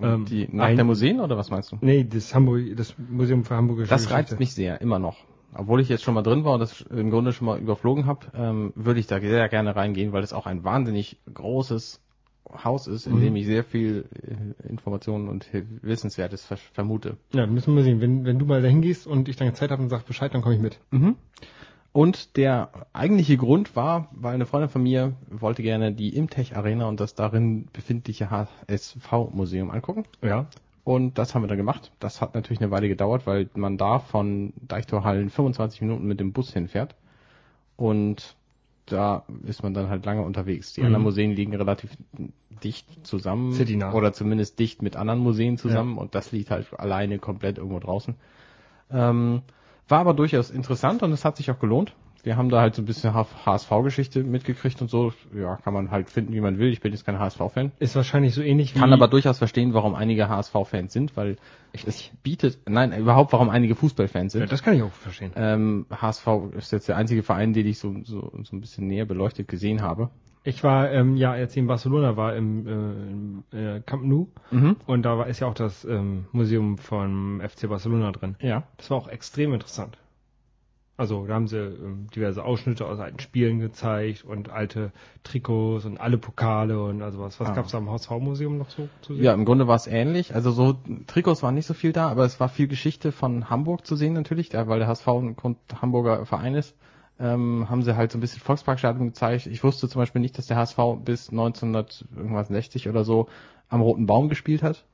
Ähm, 0.00 0.24
die, 0.26 0.48
nach 0.50 0.66
ein- 0.68 0.76
der 0.76 0.84
Museen 0.84 1.20
oder 1.20 1.36
was 1.38 1.50
meinst 1.50 1.72
du? 1.72 1.78
Nee, 1.80 2.04
das 2.04 2.34
Hamburg, 2.34 2.62
das 2.76 2.94
Museum 2.98 3.44
für 3.44 3.56
Hamburgische 3.56 3.88
Das 3.90 4.02
Geschichte. 4.02 4.14
reizt 4.32 4.38
mich 4.38 4.52
sehr, 4.54 4.80
immer 4.80 4.98
noch. 4.98 5.16
Obwohl 5.54 5.80
ich 5.80 5.88
jetzt 5.90 6.02
schon 6.02 6.14
mal 6.14 6.22
drin 6.22 6.44
war 6.44 6.54
und 6.54 6.60
das 6.60 6.80
im 6.80 7.10
Grunde 7.10 7.32
schon 7.34 7.46
mal 7.46 7.58
überflogen 7.58 8.06
habe, 8.06 8.26
ähm, 8.34 8.72
würde 8.74 9.00
ich 9.00 9.06
da 9.06 9.20
sehr 9.20 9.48
gerne 9.50 9.76
reingehen, 9.76 10.12
weil 10.12 10.22
es 10.22 10.32
auch 10.32 10.46
ein 10.46 10.64
wahnsinnig 10.64 11.18
großes 11.32 12.00
Haus 12.64 12.86
ist, 12.86 13.06
in 13.06 13.16
Mhm. 13.16 13.20
dem 13.22 13.36
ich 13.36 13.46
sehr 13.46 13.64
viel 13.64 14.04
äh, 14.22 14.68
Informationen 14.68 15.28
und 15.28 15.46
Wissenswertes 15.82 16.44
ver 16.44 16.56
vermute. 16.56 17.16
Ja, 17.32 17.46
müssen 17.46 17.74
wir 17.76 17.82
sehen. 17.82 18.00
Wenn, 18.00 18.24
wenn 18.24 18.38
du 18.38 18.46
mal 18.46 18.62
dahin 18.62 18.82
gehst 18.82 19.06
und 19.06 19.28
ich 19.28 19.36
dann 19.36 19.54
Zeit 19.54 19.70
habe 19.70 19.82
und 19.82 19.88
sag 19.88 20.04
Bescheid, 20.06 20.34
dann 20.34 20.42
komme 20.42 20.54
ich 20.56 20.60
mit. 20.60 20.78
Mhm. 20.90 21.16
Und 21.92 22.36
der 22.38 22.70
eigentliche 22.94 23.36
Grund 23.36 23.76
war, 23.76 24.08
weil 24.12 24.34
eine 24.34 24.46
Freundin 24.46 24.70
von 24.70 24.82
mir 24.82 25.12
wollte 25.28 25.62
gerne 25.62 25.92
die 25.92 26.16
Imtech 26.16 26.56
Arena 26.56 26.86
und 26.86 27.00
das 27.00 27.14
darin 27.14 27.66
befindliche 27.72 28.30
HSV-Museum 28.30 29.70
angucken. 29.70 30.04
Ja. 30.22 30.46
Und 30.84 31.18
das 31.18 31.34
haben 31.34 31.42
wir 31.42 31.48
dann 31.48 31.58
gemacht. 31.58 31.92
Das 32.00 32.20
hat 32.20 32.34
natürlich 32.34 32.60
eine 32.60 32.70
Weile 32.70 32.88
gedauert, 32.88 33.26
weil 33.26 33.48
man 33.54 33.76
da 33.76 33.98
von 33.98 34.52
Deichtorhallen 34.66 35.30
25 35.30 35.82
Minuten 35.82 36.06
mit 36.06 36.18
dem 36.18 36.32
Bus 36.32 36.52
hinfährt. 36.52 36.96
Und 37.76 38.36
da 38.86 39.24
ist 39.46 39.62
man 39.62 39.74
dann 39.74 39.88
halt 39.88 40.04
lange 40.04 40.22
unterwegs. 40.22 40.72
Die 40.72 40.80
Mhm. 40.80 40.86
anderen 40.86 41.04
Museen 41.04 41.32
liegen 41.32 41.54
relativ 41.54 41.90
dicht 42.62 43.06
zusammen. 43.06 43.52
Citynah. 43.52 43.92
Oder 43.92 44.12
zumindest 44.12 44.58
dicht 44.58 44.82
mit 44.82 44.96
anderen 44.96 45.20
Museen 45.20 45.58
zusammen. 45.58 45.98
Und 45.98 46.14
das 46.14 46.32
liegt 46.32 46.50
halt 46.50 46.66
alleine 46.78 47.18
komplett 47.18 47.58
irgendwo 47.58 47.78
draußen. 47.78 48.14
Ähm, 48.90 49.42
war 49.88 50.00
aber 50.00 50.14
durchaus 50.14 50.50
interessant 50.50 51.02
und 51.02 51.12
es 51.12 51.24
hat 51.24 51.36
sich 51.36 51.50
auch 51.50 51.58
gelohnt. 51.58 51.94
Wir 52.24 52.36
haben 52.36 52.50
da 52.50 52.60
halt 52.60 52.74
so 52.76 52.82
ein 52.82 52.84
bisschen 52.84 53.12
HSV-Geschichte 53.14 54.22
mitgekriegt 54.22 54.80
und 54.80 54.88
so. 54.88 55.12
Ja, 55.34 55.56
kann 55.56 55.74
man 55.74 55.90
halt 55.90 56.08
finden, 56.08 56.32
wie 56.32 56.40
man 56.40 56.58
will. 56.58 56.68
Ich 56.72 56.80
bin 56.80 56.92
jetzt 56.92 57.04
kein 57.04 57.18
HSV-Fan. 57.18 57.72
Ist 57.80 57.96
wahrscheinlich 57.96 58.34
so 58.34 58.42
ähnlich 58.42 58.74
wie. 58.74 58.78
Kann 58.78 58.92
aber 58.92 59.08
durchaus 59.08 59.38
verstehen, 59.38 59.74
warum 59.74 59.94
einige 59.94 60.28
HSV-Fans 60.28 60.92
sind, 60.92 61.16
weil 61.16 61.36
es 61.72 62.10
bietet, 62.22 62.58
nein, 62.68 62.92
überhaupt, 62.96 63.32
warum 63.32 63.50
einige 63.50 63.74
Fußballfans 63.74 64.34
Ja, 64.34 64.40
sind. 64.40 64.52
das 64.52 64.62
kann 64.62 64.74
ich 64.74 64.82
auch 64.82 64.92
verstehen. 64.92 65.32
ähm, 65.36 65.86
HSV 65.90 66.26
ist 66.56 66.70
jetzt 66.72 66.88
der 66.88 66.96
einzige 66.96 67.22
Verein, 67.22 67.52
den 67.54 67.66
ich 67.66 67.78
so, 67.78 67.94
so, 68.04 68.30
so 68.44 68.56
ein 68.56 68.60
bisschen 68.60 68.86
näher 68.86 69.04
beleuchtet 69.06 69.48
gesehen 69.48 69.82
habe. 69.82 70.10
Ich 70.44 70.62
war, 70.64 70.90
ähm, 70.90 71.16
ja, 71.16 71.36
ich 71.36 71.56
in 71.56 71.66
Barcelona 71.68 72.16
war, 72.16 72.34
im, 72.36 73.44
äh, 73.52 73.76
äh, 73.76 73.80
Camp 73.80 74.04
Nou. 74.04 74.26
Mhm. 74.50 74.76
Und 74.86 75.02
da 75.02 75.16
war, 75.16 75.28
ist 75.28 75.40
ja 75.40 75.46
auch 75.46 75.54
das 75.54 75.84
ähm, 75.84 76.26
Museum 76.32 76.78
vom 76.78 77.40
FC 77.40 77.68
Barcelona 77.68 78.10
drin. 78.12 78.34
Ja. 78.40 78.64
Das 78.76 78.90
war 78.90 78.96
auch 78.98 79.08
extrem 79.08 79.54
interessant. 79.54 79.98
Also 80.98 81.26
da 81.26 81.34
haben 81.34 81.48
sie 81.48 81.56
ähm, 81.58 82.06
diverse 82.14 82.44
Ausschnitte 82.44 82.86
aus 82.86 83.00
alten 83.00 83.18
Spielen 83.18 83.58
gezeigt 83.60 84.24
und 84.24 84.50
alte 84.50 84.92
Trikots 85.24 85.84
und 85.86 85.98
alle 85.98 86.18
Pokale 86.18 86.82
und 86.82 87.02
also 87.02 87.18
was. 87.18 87.40
Was 87.40 87.48
Ah. 87.48 87.54
gab's 87.54 87.72
da 87.72 87.78
im 87.78 87.90
HSV-Museum 87.90 88.58
noch 88.58 88.68
so 88.70 88.88
zu 89.00 89.14
sehen? 89.14 89.24
Ja, 89.24 89.32
im 89.32 89.44
Grunde 89.44 89.66
war 89.66 89.76
es 89.76 89.86
ähnlich. 89.86 90.34
Also 90.34 90.50
so 90.50 90.76
Trikots 91.06 91.42
waren 91.42 91.54
nicht 91.54 91.66
so 91.66 91.74
viel 91.74 91.92
da, 91.92 92.08
aber 92.08 92.24
es 92.24 92.38
war 92.40 92.48
viel 92.48 92.68
Geschichte 92.68 93.10
von 93.10 93.48
Hamburg 93.48 93.86
zu 93.86 93.96
sehen 93.96 94.12
natürlich, 94.12 94.52
weil 94.52 94.78
der 94.78 94.88
HSV 94.88 95.08
ein 95.08 95.36
Hamburger 95.80 96.26
Verein 96.26 96.54
ist. 96.54 96.76
Ähm, 97.18 97.68
haben 97.70 97.82
sie 97.82 97.96
halt 97.96 98.10
so 98.12 98.18
ein 98.18 98.20
bisschen 98.20 98.40
Volksparkstadion 98.40 99.06
gezeigt. 99.08 99.46
Ich 99.46 99.62
wusste 99.64 99.88
zum 99.88 100.00
Beispiel 100.00 100.20
nicht, 100.20 100.36
dass 100.38 100.46
der 100.46 100.56
HSV 100.56 100.78
bis 101.04 101.30
1960 101.30 102.88
oder 102.88 103.04
so 103.04 103.28
am 103.68 103.80
Roten 103.80 104.06
Baum 104.06 104.28
gespielt 104.28 104.62
hat. 104.62 104.84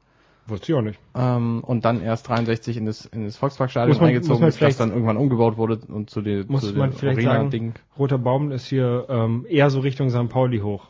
Wusste 0.48 0.72
ich 0.72 0.78
auch 0.78 0.82
nicht. 0.82 0.98
Ähm, 1.14 1.62
und 1.62 1.84
dann 1.84 2.00
erst 2.02 2.28
63 2.28 2.76
in 2.78 2.86
das, 2.86 3.04
in 3.06 3.24
das 3.24 3.36
Volksparkstadion 3.36 3.96
man- 3.98 4.06
eingezogen 4.08 4.46
ist, 4.46 4.60
das 4.62 4.76
dann 4.76 4.90
irgendwann 4.90 5.16
umgebaut 5.16 5.56
wurde 5.58 5.78
und 5.88 6.10
zu 6.10 6.20
den 6.22 6.46
Muss 6.48 6.62
zu 6.66 6.76
man 6.76 6.92
vielleicht 6.92 7.22
sagen. 7.22 7.74
Roter 7.98 8.18
Baum 8.18 8.50
ist 8.50 8.66
hier 8.66 9.06
ähm, 9.08 9.44
eher 9.48 9.70
so 9.70 9.80
Richtung 9.80 10.10
St. 10.10 10.28
Pauli 10.28 10.58
hoch. 10.60 10.86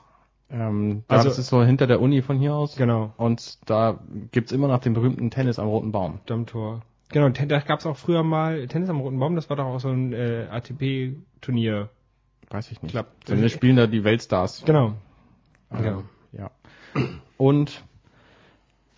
Ähm, 0.50 1.02
da 1.08 1.16
Also- 1.16 1.28
das 1.28 1.38
ist 1.38 1.48
so 1.48 1.62
hinter 1.62 1.86
der 1.86 2.00
Uni 2.00 2.22
von 2.22 2.38
hier 2.38 2.54
aus. 2.54 2.76
Genau. 2.76 3.12
Und 3.16 3.58
da 3.68 3.98
gibt's 4.32 4.52
immer 4.52 4.68
noch 4.68 4.78
den 4.80 4.94
berühmten 4.94 5.30
Tennis 5.30 5.58
am 5.58 5.66
Roten 5.68 5.92
Baum. 5.92 6.20
Dammtor. 6.26 6.80
Genau, 7.10 7.28
da 7.30 7.58
gab's 7.60 7.86
auch 7.86 7.96
früher 7.96 8.22
mal 8.22 8.66
Tennis 8.66 8.90
am 8.90 9.00
Roten 9.00 9.18
Baum, 9.18 9.34
das 9.34 9.48
war 9.50 9.56
doch 9.56 9.64
auch 9.64 9.80
so 9.80 9.88
ein 9.88 10.12
äh, 10.12 10.46
ATP-Turnier. 10.50 11.88
Weiß 12.50 12.70
ich 12.70 12.80
nicht. 12.82 12.92
Klappt. 12.92 13.26
Zumindest 13.26 13.56
spielen 13.56 13.76
da 13.76 13.86
die 13.86 14.04
Weltstars. 14.04 14.62
Genau. 14.64 14.94
Ähm, 15.72 15.82
Genau. 15.82 16.02
Ja. 16.32 16.50
Und 17.36 17.84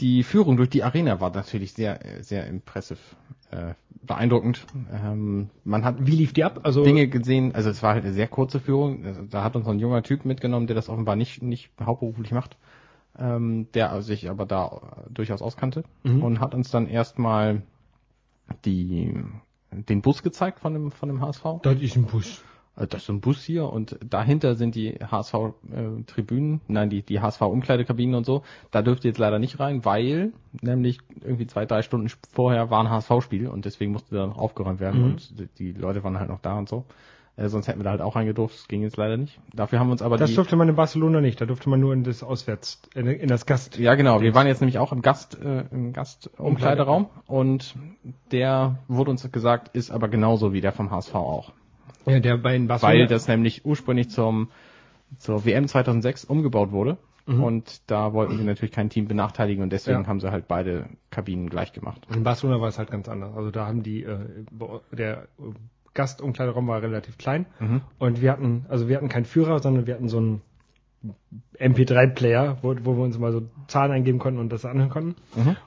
die 0.01 0.23
Führung 0.23 0.57
durch 0.57 0.71
die 0.71 0.83
Arena 0.83 1.21
war 1.21 1.31
natürlich 1.35 1.73
sehr, 1.75 2.01
sehr 2.23 2.47
impressive, 2.47 2.99
äh, 3.51 3.75
beeindruckend. 4.03 4.67
Ähm, 4.93 5.51
man 5.65 5.85
hat 5.85 5.97
Wie 6.07 6.13
lief 6.13 6.33
die 6.33 6.45
ab? 6.45 6.61
Also 6.63 6.83
Dinge 6.85 7.07
gesehen, 7.09 7.55
also 7.55 7.71
es 7.71 7.83
war 7.83 7.95
halt 7.95 8.05
eine 8.05 8.13
sehr 8.15 8.29
kurze 8.29 8.61
Führung. 8.61 9.05
Also 9.05 9.23
Da 9.23 9.45
hat 9.45 9.57
uns 9.57 9.67
ein 9.69 9.79
junger 9.79 10.03
Typ 10.03 10.25
mitgenommen, 10.25 10.67
der 10.67 10.75
das 10.77 10.89
offenbar 10.89 11.17
nicht, 11.17 11.43
nicht 11.43 11.71
hauptberuflich 11.85 12.33
macht, 12.33 12.57
ähm, 13.19 13.69
der 13.75 14.01
sich 14.03 14.31
aber 14.31 14.47
da 14.47 15.05
durchaus 15.11 15.43
auskannte 15.43 15.85
Mhm. 16.03 16.23
und 16.23 16.41
hat 16.41 16.55
uns 16.55 16.71
dann 16.71 16.87
erstmal 16.89 17.63
die 18.65 19.15
den 19.73 20.01
Bus 20.03 20.23
gezeigt 20.23 20.59
von 20.61 20.73
dem 20.73 20.91
von 20.91 21.09
dem 21.09 21.21
HSV. 21.21 21.45
das 21.63 21.81
ist 21.81 21.97
ein 21.97 22.05
Bus. 22.07 22.43
Äh, 22.81 22.87
Das 22.87 23.03
ist 23.03 23.07
so 23.07 23.13
ein 23.13 23.21
Bus 23.21 23.43
hier 23.43 23.71
und 23.73 23.99
dahinter 24.09 24.55
sind 24.55 24.75
die 24.75 24.95
HSV-Tribünen, 24.95 26.61
nein, 26.69 26.91
die, 26.91 27.03
die 27.03 27.21
HSV-Umkleidekabinen 27.21 28.15
und 28.15 28.25
so. 28.27 28.43
Da 28.71 28.83
dürft 28.83 29.05
ihr 29.05 29.11
jetzt 29.11 29.19
leider 29.19 29.39
nicht 29.39 29.61
rein, 29.61 29.85
weil 29.85 30.33
nämlich 30.63 30.99
irgendwie 31.21 31.47
zwei, 31.47 31.67
drei 31.67 31.83
Stunden 31.83 32.11
vorher 32.33 32.71
war 32.71 32.81
ein 32.81 32.91
HSV-Spiel 32.91 33.49
und 33.49 33.65
deswegen 33.65 33.93
musste 33.93 34.15
da 34.15 34.27
noch 34.27 34.39
aufgeräumt 34.39 34.81
werden 34.81 35.01
Mhm. 35.01 35.07
und 35.07 35.39
die- 35.39 35.73
die 35.73 35.73
Leute 35.79 36.03
waren 36.05 36.19
halt 36.19 36.29
noch 36.31 36.41
da 36.41 36.59
und 36.59 36.69
so. 36.69 36.85
Äh, 37.37 37.49
sonst 37.49 37.69
hätten 37.69 37.79
wir 37.79 37.85
da 37.85 37.91
halt 37.91 38.01
auch 38.01 38.17
reingedurft, 38.17 38.55
das 38.57 38.69
ging 38.69 38.83
jetzt 38.83 38.97
leider 38.97 39.17
nicht. 39.17 39.39
Dafür 39.55 39.79
haben 39.79 39.87
wir 39.89 39.93
uns 39.93 40.03
aber 40.03 40.17
Das 40.19 40.31
die... 40.31 40.37
durfte 40.37 40.57
man 40.57 40.69
in 40.69 40.75
Barcelona 40.75 41.21
nicht, 41.21 41.41
da 41.41 41.47
durfte 41.47 41.71
man 41.71 41.79
nur 41.81 41.93
in 41.95 42.03
das 42.03 42.23
Auswärts, 42.25 42.83
in, 42.95 43.07
in 43.07 43.29
das 43.29 43.47
Gast. 43.47 43.79
Ja, 43.79 43.95
genau. 43.95 44.21
Wir 44.21 44.35
waren 44.35 44.47
jetzt 44.49 44.61
nämlich 44.61 44.79
auch 44.79 44.93
im 44.93 45.01
Gast, 45.01 45.39
äh, 45.41 45.65
im 45.71 45.93
Gastumkleideraum 45.93 47.07
und 47.27 47.77
der 48.33 48.79
wurde 48.89 49.13
uns 49.13 49.31
gesagt, 49.31 49.75
ist 49.77 49.91
aber 49.91 50.09
genauso 50.09 50.53
wie 50.53 50.61
der 50.61 50.73
vom 50.73 50.91
HSV 50.91 51.15
auch. 51.15 51.53
Ja, 52.07 52.21
der 52.21 52.37
bei 52.39 52.57
in 52.57 52.67
Barcelona. 52.67 53.01
Weil 53.01 53.07
das 53.07 53.29
nämlich 53.29 53.65
ursprünglich 53.65 54.11
zum, 54.11 54.51
zur 55.19 55.45
WM 55.45 55.69
2006 55.69 56.25
umgebaut 56.25 56.73
wurde. 56.73 56.99
Und 57.27 57.89
da 57.89 58.13
wollten 58.13 58.39
sie 58.39 58.43
natürlich 58.43 58.73
kein 58.73 58.91
Team 58.91 59.07
benachteiligen 59.07 59.63
und 59.63 59.71
deswegen 59.71 60.03
Ja. 60.03 60.07
haben 60.09 60.19
sie 60.19 60.33
halt 60.33 60.49
beide 60.49 60.87
Kabinen 61.11 61.49
gleich 61.49 61.73
gemacht. 61.73 62.05
In 62.13 62.25
Barcelona 62.25 62.61
war 62.61 62.69
es 62.69 62.79
halt 62.79 62.91
ganz 62.91 63.09
anders. 63.09 63.37
Also 63.37 63.53
da 63.53 63.67
haben 63.69 63.85
die, 63.85 64.03
äh, 64.03 64.19
der 64.91 65.29
äh, 65.39 65.43
Gastumkleideraum 65.95 66.67
war 66.67 66.83
relativ 66.83 67.19
klein 67.19 67.47
und 67.99 68.21
wir 68.21 68.33
hatten, 68.33 68.65
also 68.69 68.89
wir 68.89 68.97
hatten 68.97 69.09
keinen 69.09 69.27
Führer, 69.27 69.61
sondern 69.61 69.87
wir 69.87 69.95
hatten 69.95 70.09
so 70.09 70.19
einen 70.19 70.43
MP3-Player, 71.59 72.59
wo, 72.63 72.75
wo 72.83 72.97
wir 72.97 73.03
uns 73.05 73.19
mal 73.19 73.33
so 73.33 73.43
Zahlen 73.69 73.93
eingeben 73.93 74.19
konnten 74.19 74.39
und 74.41 74.51
das 74.51 74.65
anhören 74.65 74.91
konnten. 74.91 75.15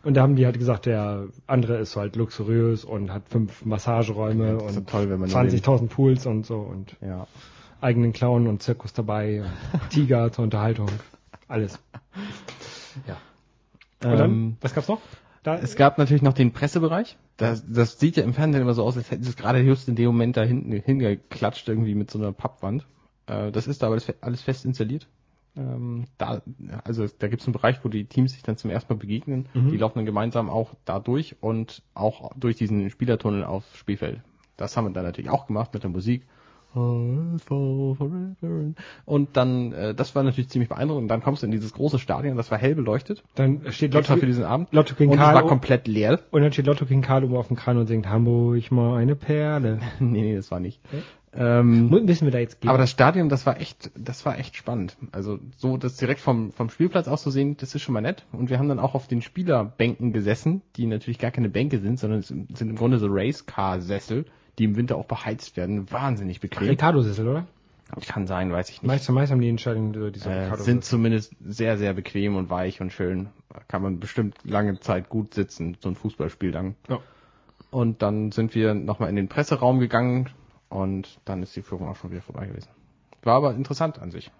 Und 0.03 0.15
da 0.15 0.21
haben 0.21 0.35
die 0.35 0.45
halt 0.45 0.57
gesagt, 0.59 0.85
der 0.85 1.27
andere 1.47 1.77
ist 1.77 1.95
halt 1.95 2.15
luxuriös 2.15 2.83
und 2.85 3.11
hat 3.11 3.23
fünf 3.29 3.65
Massageräume 3.65 4.57
ist 4.57 4.77
und 4.77 4.89
toll, 4.89 5.09
wenn 5.09 5.19
man 5.19 5.29
nur 5.29 5.39
20.000 5.39 5.87
Pools 5.87 6.25
und 6.25 6.45
so 6.45 6.57
und 6.59 6.95
Ja. 7.01 7.27
eigenen 7.81 8.13
Clown 8.13 8.47
und 8.47 8.61
Zirkus 8.63 8.93
dabei, 8.93 9.41
und 9.73 9.89
Tiger 9.89 10.31
zur 10.31 10.43
Unterhaltung, 10.43 10.87
alles. 11.47 11.79
Ja. 13.07 13.17
Und 14.09 14.17
dann, 14.17 14.31
Ähm, 14.31 14.57
was 14.61 14.73
gab's 14.73 14.87
noch? 14.87 15.01
Da, 15.43 15.57
Es 15.57 15.75
gab 15.75 15.97
natürlich 15.97 16.21
noch 16.23 16.33
den 16.33 16.53
Pressebereich. 16.53 17.17
Das, 17.37 17.63
das 17.67 17.99
sieht 17.99 18.15
ja 18.17 18.23
im 18.23 18.33
Fernsehen 18.33 18.61
immer 18.61 18.73
so 18.73 18.83
aus, 18.83 18.95
als 18.95 19.11
hätten 19.11 19.23
sie 19.23 19.29
es 19.29 19.35
gerade 19.35 19.59
just 19.59 19.89
in 19.89 19.95
dem 19.95 20.05
Moment 20.07 20.37
da 20.37 20.43
hinten 20.43 20.71
hingeklatscht, 20.71 21.67
irgendwie 21.67 21.95
mit 21.95 22.09
so 22.11 22.19
einer 22.19 22.31
Pappwand. 22.31 22.85
Äh, 23.27 23.51
das 23.51 23.67
ist 23.67 23.81
da 23.83 23.87
aber 23.87 23.97
alles 24.21 24.41
fest 24.41 24.63
installiert. 24.65 25.07
Ähm, 25.55 26.05
da, 26.17 26.41
also 26.83 27.07
da 27.07 27.27
gibt 27.27 27.41
es 27.41 27.47
einen 27.47 27.53
Bereich, 27.53 27.83
wo 27.83 27.89
die 27.89 28.05
Teams 28.05 28.33
sich 28.33 28.43
dann 28.43 28.57
zum 28.57 28.71
ersten 28.71 28.93
Mal 28.93 28.99
begegnen. 28.99 29.47
Die 29.53 29.77
laufen 29.77 29.99
dann 29.99 30.05
gemeinsam 30.05 30.49
auch 30.49 30.73
da 30.85 30.99
durch 30.99 31.35
und 31.41 31.83
auch 31.93 32.31
durch 32.35 32.55
diesen 32.55 32.89
Spielertunnel 32.89 33.43
aufs 33.43 33.75
Spielfeld. 33.77 34.21
Das 34.57 34.75
haben 34.77 34.85
wir 34.85 34.93
dann 34.93 35.05
natürlich 35.05 35.29
auch 35.29 35.47
gemacht 35.47 35.73
mit 35.73 35.83
der 35.83 35.89
Musik. 35.89 36.25
Und 39.05 39.27
dann, 39.33 39.71
äh, 39.73 39.93
das 39.95 40.15
war 40.15 40.23
natürlich 40.23 40.49
ziemlich 40.49 40.69
beeindruckend. 40.69 41.03
Und 41.03 41.07
dann 41.09 41.21
kommst 41.21 41.41
du 41.43 41.45
in 41.45 41.51
dieses 41.51 41.73
große 41.73 41.99
Stadion, 41.99 42.37
das 42.37 42.51
war 42.51 42.57
hell 42.57 42.75
beleuchtet. 42.75 43.23
dann 43.35 43.61
steht 43.71 43.93
Lotto, 43.93 44.15
für 44.17 44.25
diesen 44.25 44.43
Abend. 44.43 44.69
Lotto 44.71 44.95
King 44.95 45.09
und 45.09 45.15
es 45.15 45.21
Karl 45.21 45.35
war 45.35 45.45
komplett 45.47 45.87
leer. 45.87 46.19
und 46.31 46.41
dann 46.41 46.51
steht 46.51 46.65
Lotto 46.65 46.85
King 46.85 47.01
Karl 47.01 47.23
oben 47.23 47.35
auf 47.35 47.47
dem 47.47 47.57
Kran 47.57 47.77
und 47.77 47.87
singt 47.87 48.07
Hamburg 48.09 48.71
mal 48.71 48.97
eine 48.97 49.15
Perle. 49.15 49.79
nee, 49.99 50.21
nee, 50.21 50.35
das 50.35 50.51
war 50.51 50.59
nicht. 50.59 50.81
Ähm, 51.35 51.87
Mu- 51.89 51.99
Müssen 52.01 52.25
wir 52.25 52.31
da 52.31 52.37
jetzt 52.37 52.61
gehen? 52.61 52.69
aber 52.69 52.77
das 52.77 52.91
Stadion, 52.91 53.27
das 53.27 53.47
war 53.47 53.59
echt, 53.59 53.89
das 53.97 54.23
war 54.23 54.37
echt 54.37 54.55
spannend. 54.55 54.97
Also 55.11 55.39
so 55.57 55.77
das 55.77 55.97
direkt 55.97 56.19
vom, 56.19 56.51
vom 56.51 56.69
Spielplatz 56.69 57.07
aus 57.07 57.23
zu 57.23 57.31
sehen, 57.31 57.57
das 57.57 57.73
ist 57.73 57.81
schon 57.81 57.93
mal 57.93 58.01
nett. 58.01 58.25
Und 58.31 58.51
wir 58.51 58.59
haben 58.59 58.69
dann 58.69 58.77
auch 58.79 58.93
auf 58.93 59.07
den 59.07 59.23
Spielerbänken 59.23 60.13
gesessen, 60.13 60.61
die 60.75 60.85
natürlich 60.85 61.17
gar 61.17 61.31
keine 61.31 61.49
Bänke 61.49 61.79
sind, 61.79 61.97
sondern 61.99 62.19
es 62.19 62.27
sind 62.27 62.61
im 62.61 62.75
Grunde 62.75 62.99
so 62.99 63.07
Racecar-Sessel, 63.09 64.25
die 64.59 64.65
im 64.65 64.75
Winter 64.75 64.97
auch 64.97 65.05
beheizt 65.05 65.57
werden. 65.57 65.91
Wahnsinnig 65.91 66.39
bequem. 66.39 66.69
Ricardo-Sessel, 66.69 67.27
oder? 67.27 67.47
Kann 68.07 68.25
sein, 68.25 68.51
weiß 68.51 68.69
ich 68.69 68.81
nicht. 68.81 68.87
Meist, 68.87 69.09
meist 69.09 69.31
haben 69.31 69.41
die 69.41 69.49
Entscheidungen 69.49 69.93
so 69.93 70.09
diese 70.09 70.29
Äh, 70.29 70.57
sind 70.57 70.83
zumindest 70.83 71.35
sehr, 71.43 71.77
sehr 71.77 71.93
bequem 71.93 72.35
und 72.35 72.49
weich 72.49 72.81
und 72.81 72.91
schön. 72.91 73.29
Kann 73.67 73.83
man 73.83 73.99
bestimmt 73.99 74.37
lange 74.43 74.79
Zeit 74.79 75.09
gut 75.09 75.33
sitzen, 75.33 75.77
so 75.79 75.89
ein 75.89 75.95
Fußballspiel 75.95 76.51
lang. 76.51 76.75
Ja. 76.87 76.99
Und 77.69 78.01
dann 78.01 78.31
sind 78.31 78.55
wir 78.55 78.73
nochmal 78.73 79.09
in 79.09 79.15
den 79.15 79.27
Presseraum 79.27 79.79
gegangen 79.79 80.29
und 80.69 81.19
dann 81.25 81.43
ist 81.43 81.55
die 81.55 81.61
Führung 81.61 81.87
auch 81.87 81.95
schon 81.95 82.11
wieder 82.11 82.21
vorbei 82.21 82.47
gewesen. 82.47 82.69
War 83.21 83.35
aber 83.35 83.53
interessant 83.53 83.99
an 83.99 84.11
sich. 84.11 84.31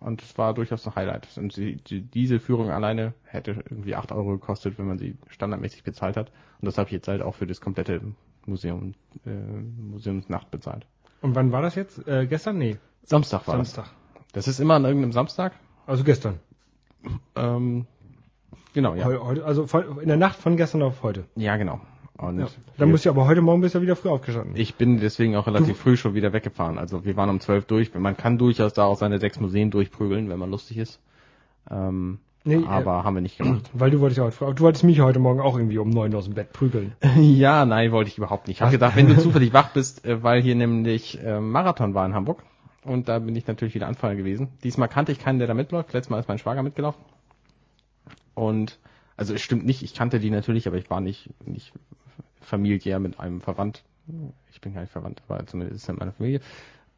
Und 0.00 0.22
es 0.22 0.38
war 0.38 0.54
durchaus 0.54 0.86
ein 0.86 0.94
Highlight. 0.94 1.28
Und 1.36 1.56
die, 1.56 1.76
die, 1.76 2.02
diese 2.02 2.38
Führung 2.38 2.70
alleine 2.70 3.14
hätte 3.24 3.62
irgendwie 3.68 3.96
8 3.96 4.12
Euro 4.12 4.30
gekostet, 4.30 4.78
wenn 4.78 4.86
man 4.86 4.98
sie 4.98 5.16
standardmäßig 5.28 5.82
bezahlt 5.82 6.16
hat. 6.16 6.30
Und 6.60 6.66
das 6.66 6.78
habe 6.78 6.86
ich 6.88 6.92
jetzt 6.92 7.08
halt 7.08 7.22
auch 7.22 7.34
für 7.34 7.46
das 7.46 7.60
komplette 7.60 8.00
Museum, 8.48 8.94
äh, 9.26 9.30
Museumsnacht 9.30 10.50
bezahlt. 10.50 10.86
Und 11.20 11.34
wann 11.34 11.52
war 11.52 11.62
das 11.62 11.74
jetzt? 11.74 12.06
Äh, 12.08 12.26
gestern? 12.26 12.58
Nee, 12.58 12.76
Samstag 13.04 13.46
war 13.46 13.56
Samstag. 13.56 13.84
das. 13.84 14.44
Das 14.44 14.48
ist 14.48 14.60
immer 14.60 14.74
an 14.74 14.84
irgendeinem 14.84 15.12
Samstag. 15.12 15.52
Also 15.86 16.04
gestern. 16.04 16.38
Ähm, 17.36 17.86
genau, 18.74 18.94
ja. 18.94 19.04
Heu- 19.04 19.18
Heute, 19.20 19.44
also 19.44 19.66
von, 19.66 20.00
in 20.00 20.08
der 20.08 20.16
Nacht 20.16 20.36
von 20.38 20.56
gestern 20.56 20.82
auf 20.82 21.02
heute. 21.02 21.24
Ja, 21.36 21.56
genau. 21.56 21.80
Und 22.18 22.40
Ja. 22.40 22.48
Dann 22.78 22.90
musst 22.90 23.04
du 23.04 23.10
aber 23.10 23.26
heute 23.26 23.40
Morgen 23.42 23.60
bist 23.60 23.74
du 23.74 23.78
ja 23.78 23.82
wieder 23.82 23.94
früh 23.96 24.08
aufgestanden. 24.08 24.56
ich 24.56 24.74
bin 24.74 24.98
deswegen 25.00 25.36
auch 25.36 25.46
relativ 25.46 25.78
früh 25.78 25.96
schon 25.96 26.14
wieder 26.14 26.32
weggefahren. 26.32 26.76
Also 26.78 27.04
wir 27.04 27.16
waren 27.16 27.30
um 27.30 27.38
12 27.40 27.66
durch. 27.66 27.94
Man 27.94 28.16
kann 28.16 28.38
durchaus 28.38 28.72
da 28.72 28.84
auch 28.84 28.96
seine 28.98 29.20
sechs 29.20 29.38
Museen 29.38 29.70
durchprügeln, 29.70 30.28
wenn 30.28 30.38
man 30.38 30.50
lustig 30.50 30.78
ist. 30.78 31.00
Ähm, 31.70 32.18
Nee, 32.48 32.64
äh, 32.64 32.66
aber 32.66 33.04
haben 33.04 33.14
wir 33.14 33.20
nicht 33.20 33.36
gemacht. 33.36 33.68
Weil 33.74 33.90
du 33.90 34.00
wolltest 34.00 34.18
ja 34.18 34.24
heute 34.24 34.54
du 34.54 34.62
wolltest 34.64 34.82
mich 34.82 35.00
heute 35.00 35.18
Morgen 35.18 35.40
auch 35.40 35.56
irgendwie 35.56 35.76
um 35.76 35.90
neun 35.90 36.14
aus 36.14 36.24
dem 36.24 36.34
Bett 36.34 36.52
prügeln. 36.54 36.92
ja, 37.16 37.66
nein, 37.66 37.92
wollte 37.92 38.08
ich 38.08 38.16
überhaupt 38.16 38.48
nicht. 38.48 38.56
Ich 38.56 38.62
habe 38.62 38.72
gedacht, 38.72 38.96
wenn 38.96 39.06
du 39.06 39.18
zufällig 39.18 39.52
wach 39.52 39.72
bist, 39.72 40.06
äh, 40.06 40.22
weil 40.22 40.40
hier 40.40 40.54
nämlich 40.54 41.22
äh, 41.22 41.40
Marathon 41.40 41.92
war 41.92 42.06
in 42.06 42.14
Hamburg. 42.14 42.42
Und 42.84 43.08
da 43.08 43.18
bin 43.18 43.36
ich 43.36 43.46
natürlich 43.46 43.74
wieder 43.74 43.86
Anfall 43.86 44.16
gewesen. 44.16 44.48
Diesmal 44.64 44.88
kannte 44.88 45.12
ich 45.12 45.18
keinen, 45.18 45.38
der 45.38 45.46
da 45.46 45.52
mitläuft. 45.52 45.92
Letztes 45.92 46.08
Mal 46.08 46.20
ist 46.20 46.28
mein 46.28 46.38
Schwager 46.38 46.62
mitgelaufen. 46.62 47.04
Und, 48.34 48.78
also 49.16 49.34
es 49.34 49.42
stimmt 49.42 49.66
nicht, 49.66 49.82
ich 49.82 49.94
kannte 49.94 50.20
die 50.20 50.30
natürlich, 50.30 50.66
aber 50.66 50.78
ich 50.78 50.88
war 50.88 51.02
nicht, 51.02 51.28
nicht 51.44 51.72
familiär 52.40 52.98
mit 52.98 53.20
einem 53.20 53.42
verwandt. 53.42 53.82
Ich 54.50 54.60
bin 54.62 54.72
gar 54.72 54.80
nicht 54.80 54.92
verwandt, 54.92 55.20
aber 55.28 55.44
zumindest 55.46 55.76
ist 55.76 55.82
es 55.82 55.88
in 55.90 55.96
meiner 55.96 56.12
Familie. 56.12 56.40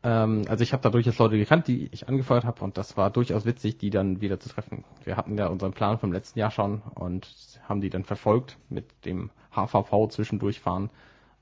Ähm, 0.03 0.45
also 0.49 0.63
ich 0.63 0.73
habe 0.73 0.83
da 0.83 0.91
durchaus 0.91 1.19
Leute 1.19 1.37
gekannt, 1.37 1.69
die 1.69 1.89
ich 1.93 2.09
angefeuert 2.09 2.45
habe 2.45 2.65
und 2.65 2.79
das 2.79 2.97
war 2.97 3.11
durchaus 3.11 3.45
witzig, 3.45 3.79
die 3.79 3.91
dann 3.91 4.21
wieder 4.21 4.41
zu 4.41 4.49
treffen. 4.49 4.85
Wir 5.05 5.17
hatten 5.17 5.37
ja 5.37 5.49
unseren 5.49 5.73
Plan 5.73 5.99
vom 5.99 6.13
letzten 6.13 6.39
Jahr 6.39 6.51
schon 6.51 6.83
und 6.95 7.29
haben 7.69 7.81
die 7.81 7.91
dann 7.91 8.05
verfolgt 8.05 8.57
mit 8.69 8.87
dem 9.05 9.31
HVV 9.55 10.09
zwischendurch 10.09 10.61
fahren 10.61 10.91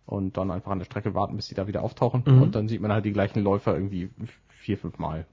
und 0.07 0.37
dann 0.37 0.51
einfach 0.51 0.73
an 0.73 0.79
der 0.79 0.87
Strecke 0.87 1.15
warten, 1.15 1.37
bis 1.37 1.49
die 1.49 1.55
da 1.55 1.67
wieder 1.67 1.83
auftauchen 1.83 2.23
und 2.23 2.55
dann 2.55 2.69
sieht 2.69 2.81
man 2.81 2.93
halt 2.93 3.05
die 3.05 3.13
gleichen 3.13 3.43
Läufer 3.43 3.75
irgendwie 3.75 4.11
vier, 4.49 4.79
fünf 4.79 4.99
Mal. 4.99 5.27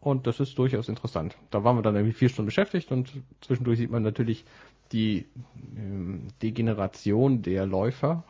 Und 0.00 0.26
das 0.28 0.38
ist 0.40 0.56
durchaus 0.56 0.88
interessant. 0.88 1.36
Da 1.50 1.64
waren 1.64 1.76
wir 1.76 1.82
dann 1.82 1.96
irgendwie 1.96 2.14
vier 2.14 2.28
Stunden 2.28 2.46
beschäftigt 2.46 2.92
und 2.92 3.12
zwischendurch 3.40 3.78
sieht 3.78 3.90
man 3.90 4.04
natürlich 4.04 4.44
die 4.92 5.26
ähm, 5.76 6.28
Degeneration 6.40 7.42
der 7.42 7.66
Läufer. 7.66 8.22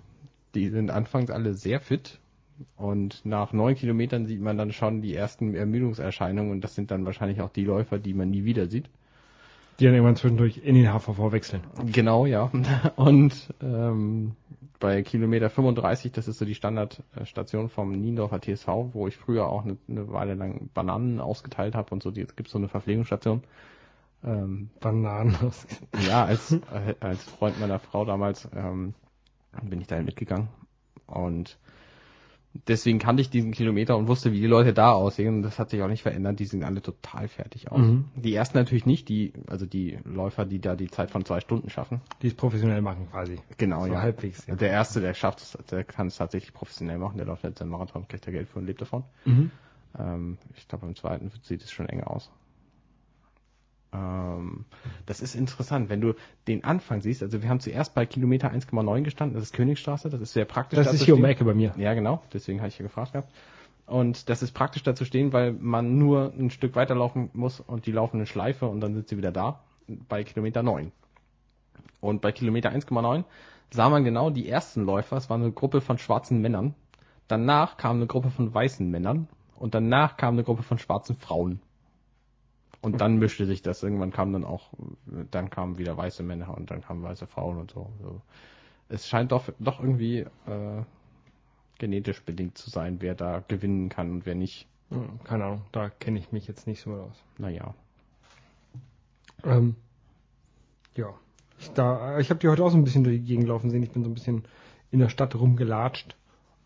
Die 0.54 0.70
sind 0.70 0.90
anfangs 0.90 1.30
alle 1.30 1.52
sehr 1.52 1.80
fit 1.80 2.18
und 2.76 3.24
nach 3.24 3.52
neun 3.52 3.74
Kilometern 3.74 4.26
sieht 4.26 4.40
man 4.40 4.58
dann 4.58 4.72
schon 4.72 5.02
die 5.02 5.14
ersten 5.14 5.54
Ermüdungserscheinungen 5.54 6.50
und 6.52 6.62
das 6.62 6.74
sind 6.74 6.90
dann 6.90 7.04
wahrscheinlich 7.04 7.40
auch 7.40 7.50
die 7.50 7.64
Läufer, 7.64 7.98
die 7.98 8.14
man 8.14 8.30
nie 8.30 8.44
wieder 8.44 8.66
sieht. 8.66 8.88
Die 9.78 9.84
dann 9.84 9.94
irgendwann 9.94 10.16
zwischendurch 10.16 10.58
in 10.58 10.74
den 10.74 10.92
HVV 10.92 11.30
wechseln. 11.30 11.62
Genau, 11.86 12.26
ja. 12.26 12.50
Und 12.96 13.54
ähm, 13.62 14.32
bei 14.80 15.02
Kilometer 15.02 15.50
35, 15.50 16.10
das 16.10 16.26
ist 16.26 16.38
so 16.38 16.44
die 16.44 16.56
Standardstation 16.56 17.68
vom 17.68 17.92
Niendorfer 17.92 18.40
TSV, 18.40 18.66
wo 18.92 19.06
ich 19.06 19.16
früher 19.16 19.48
auch 19.48 19.64
eine, 19.64 19.76
eine 19.88 20.12
Weile 20.12 20.34
lang 20.34 20.68
Bananen 20.74 21.20
ausgeteilt 21.20 21.76
habe 21.76 21.90
und 21.92 22.02
so, 22.02 22.10
jetzt 22.10 22.36
gibt's 22.36 22.52
so 22.52 22.58
eine 22.58 22.68
Verpflegungsstation. 22.68 23.44
Ähm, 24.24 24.70
Bananen. 24.80 25.36
ja, 26.08 26.24
als, 26.24 26.52
äh, 26.52 26.94
als 26.98 27.22
Freund 27.22 27.60
meiner 27.60 27.78
Frau 27.78 28.04
damals 28.04 28.48
ähm, 28.56 28.94
bin 29.62 29.80
ich 29.80 29.86
dahin 29.86 30.06
mitgegangen. 30.06 30.48
Und 31.06 31.56
deswegen 32.66 32.98
kannte 32.98 33.20
ich 33.20 33.30
diesen 33.30 33.52
Kilometer 33.52 33.96
und 33.96 34.08
wusste, 34.08 34.32
wie 34.32 34.40
die 34.40 34.46
Leute 34.46 34.72
da 34.72 34.92
aussehen. 34.92 35.36
Und 35.36 35.42
das 35.42 35.58
hat 35.58 35.70
sich 35.70 35.82
auch 35.82 35.88
nicht 35.88 36.02
verändert. 36.02 36.38
Die 36.38 36.44
sehen 36.44 36.64
alle 36.64 36.82
total 36.82 37.28
fertig 37.28 37.70
aus. 37.70 37.80
Mhm. 37.80 38.06
Die 38.16 38.34
ersten 38.34 38.58
natürlich 38.58 38.86
nicht, 38.86 39.08
die, 39.08 39.32
also 39.46 39.66
die 39.66 39.98
Läufer, 40.04 40.44
die 40.44 40.60
da 40.60 40.74
die 40.74 40.90
Zeit 40.90 41.10
von 41.10 41.24
zwei 41.24 41.40
Stunden 41.40 41.70
schaffen. 41.70 42.00
Die 42.22 42.28
es 42.28 42.34
professionell 42.34 42.82
machen 42.82 43.08
quasi. 43.10 43.38
Genau, 43.56 43.86
so 43.86 43.92
ja. 43.92 44.02
halbwegs. 44.02 44.46
Ja. 44.46 44.56
Der 44.56 44.70
erste, 44.70 45.00
der 45.00 45.14
schafft 45.14 45.40
es, 45.40 45.58
der 45.70 45.84
kann 45.84 46.08
es 46.08 46.16
tatsächlich 46.16 46.52
professionell 46.52 46.98
machen. 46.98 47.16
Der 47.16 47.26
läuft 47.26 47.44
jetzt 47.44 47.60
einen 47.60 47.70
Marathon, 47.70 48.06
kriegt 48.08 48.26
er 48.26 48.32
Geld 48.32 48.48
für 48.48 48.58
und 48.58 48.66
lebt 48.66 48.80
davon. 48.80 49.04
Mhm. 49.24 49.50
Ähm, 49.98 50.38
ich 50.56 50.68
glaube, 50.68 50.86
beim 50.86 50.96
zweiten 50.96 51.30
sieht 51.42 51.62
es 51.62 51.70
schon 51.70 51.88
enger 51.88 52.10
aus. 52.10 52.30
Ähm, 53.92 54.64
das 55.06 55.20
ist 55.20 55.34
interessant, 55.34 55.88
wenn 55.88 56.00
du 56.00 56.14
den 56.46 56.64
Anfang 56.64 57.00
siehst. 57.00 57.22
Also 57.22 57.42
wir 57.42 57.48
haben 57.48 57.60
zuerst 57.60 57.94
bei 57.94 58.06
Kilometer 58.06 58.52
1,9 58.52 59.02
gestanden, 59.02 59.34
das 59.34 59.44
ist 59.44 59.54
Königstraße, 59.54 60.10
das 60.10 60.20
ist 60.20 60.32
sehr 60.32 60.44
praktisch. 60.44 60.76
Das 60.76 60.88
da 60.88 60.92
ist 60.92 61.02
hier 61.02 61.14
um 61.14 61.22
die. 61.22 61.28
Ecke 61.28 61.44
bei 61.44 61.54
mir. 61.54 61.74
Ja, 61.76 61.94
genau, 61.94 62.22
deswegen 62.32 62.60
habe 62.60 62.68
ich 62.68 62.78
ja 62.78 62.84
gefragt 62.84 63.12
gehabt. 63.12 63.32
Und 63.86 64.28
das 64.28 64.42
ist 64.42 64.52
praktisch 64.52 64.82
da 64.82 64.94
zu 64.94 65.06
stehen, 65.06 65.32
weil 65.32 65.52
man 65.52 65.96
nur 65.96 66.34
ein 66.38 66.50
Stück 66.50 66.76
weiterlaufen 66.76 67.30
muss 67.32 67.60
und 67.60 67.86
die 67.86 67.92
laufen 67.92 68.18
eine 68.18 68.26
Schleife 68.26 68.66
und 68.66 68.80
dann 68.80 68.94
sind 68.94 69.08
sie 69.08 69.16
wieder 69.16 69.32
da, 69.32 69.60
bei 70.08 70.24
Kilometer 70.24 70.62
9. 70.62 70.92
Und 72.00 72.20
bei 72.20 72.30
Kilometer 72.32 72.70
1,9 72.70 73.24
sah 73.70 73.88
man 73.88 74.04
genau 74.04 74.28
die 74.28 74.46
ersten 74.46 74.84
Läufer, 74.84 75.16
es 75.16 75.30
war 75.30 75.38
eine 75.38 75.52
Gruppe 75.52 75.80
von 75.80 75.96
schwarzen 75.96 76.42
Männern, 76.42 76.74
danach 77.28 77.78
kam 77.78 77.96
eine 77.96 78.06
Gruppe 78.06 78.30
von 78.30 78.52
weißen 78.52 78.88
Männern 78.88 79.26
und 79.56 79.74
danach 79.74 80.18
kam 80.18 80.34
eine 80.34 80.44
Gruppe 80.44 80.62
von 80.62 80.78
schwarzen 80.78 81.16
Frauen. 81.16 81.60
Und 82.80 83.00
dann 83.00 83.18
mischte 83.18 83.44
sich 83.46 83.62
das. 83.62 83.82
Irgendwann 83.82 84.12
kam 84.12 84.32
dann 84.32 84.44
auch, 84.44 84.70
dann 85.30 85.50
kamen 85.50 85.78
wieder 85.78 85.96
weiße 85.96 86.22
Männer 86.22 86.56
und 86.56 86.70
dann 86.70 86.80
kamen 86.80 87.02
weiße 87.02 87.26
Frauen 87.26 87.58
und 87.58 87.72
so. 87.72 87.90
so. 88.00 88.20
Es 88.88 89.08
scheint 89.08 89.32
doch, 89.32 89.48
doch 89.58 89.80
irgendwie 89.80 90.18
äh, 90.18 90.82
genetisch 91.78 92.22
bedingt 92.22 92.56
zu 92.56 92.70
sein, 92.70 93.00
wer 93.00 93.14
da 93.14 93.42
gewinnen 93.46 93.88
kann 93.88 94.10
und 94.10 94.26
wer 94.26 94.34
nicht. 94.34 94.68
Hm, 94.90 95.20
keine 95.24 95.44
Ahnung, 95.44 95.62
da 95.72 95.90
kenne 95.90 96.18
ich 96.18 96.32
mich 96.32 96.46
jetzt 96.46 96.66
nicht 96.66 96.80
so 96.80 96.92
aus. 96.92 97.22
Naja. 97.36 97.74
Ähm, 99.44 99.76
ja. 100.94 101.14
Ich, 101.58 101.70
da, 101.72 102.18
ich 102.18 102.30
habe 102.30 102.40
die 102.40 102.48
heute 102.48 102.64
auch 102.64 102.70
so 102.70 102.76
ein 102.76 102.84
bisschen 102.84 103.04
durch 103.04 103.16
die 103.16 103.24
Gegend 103.24 103.48
laufen 103.48 103.70
sehen. 103.70 103.82
Ich 103.82 103.90
bin 103.90 104.04
so 104.04 104.10
ein 104.10 104.14
bisschen 104.14 104.44
in 104.90 105.00
der 105.00 105.08
Stadt 105.08 105.34
rumgelatscht 105.34 106.16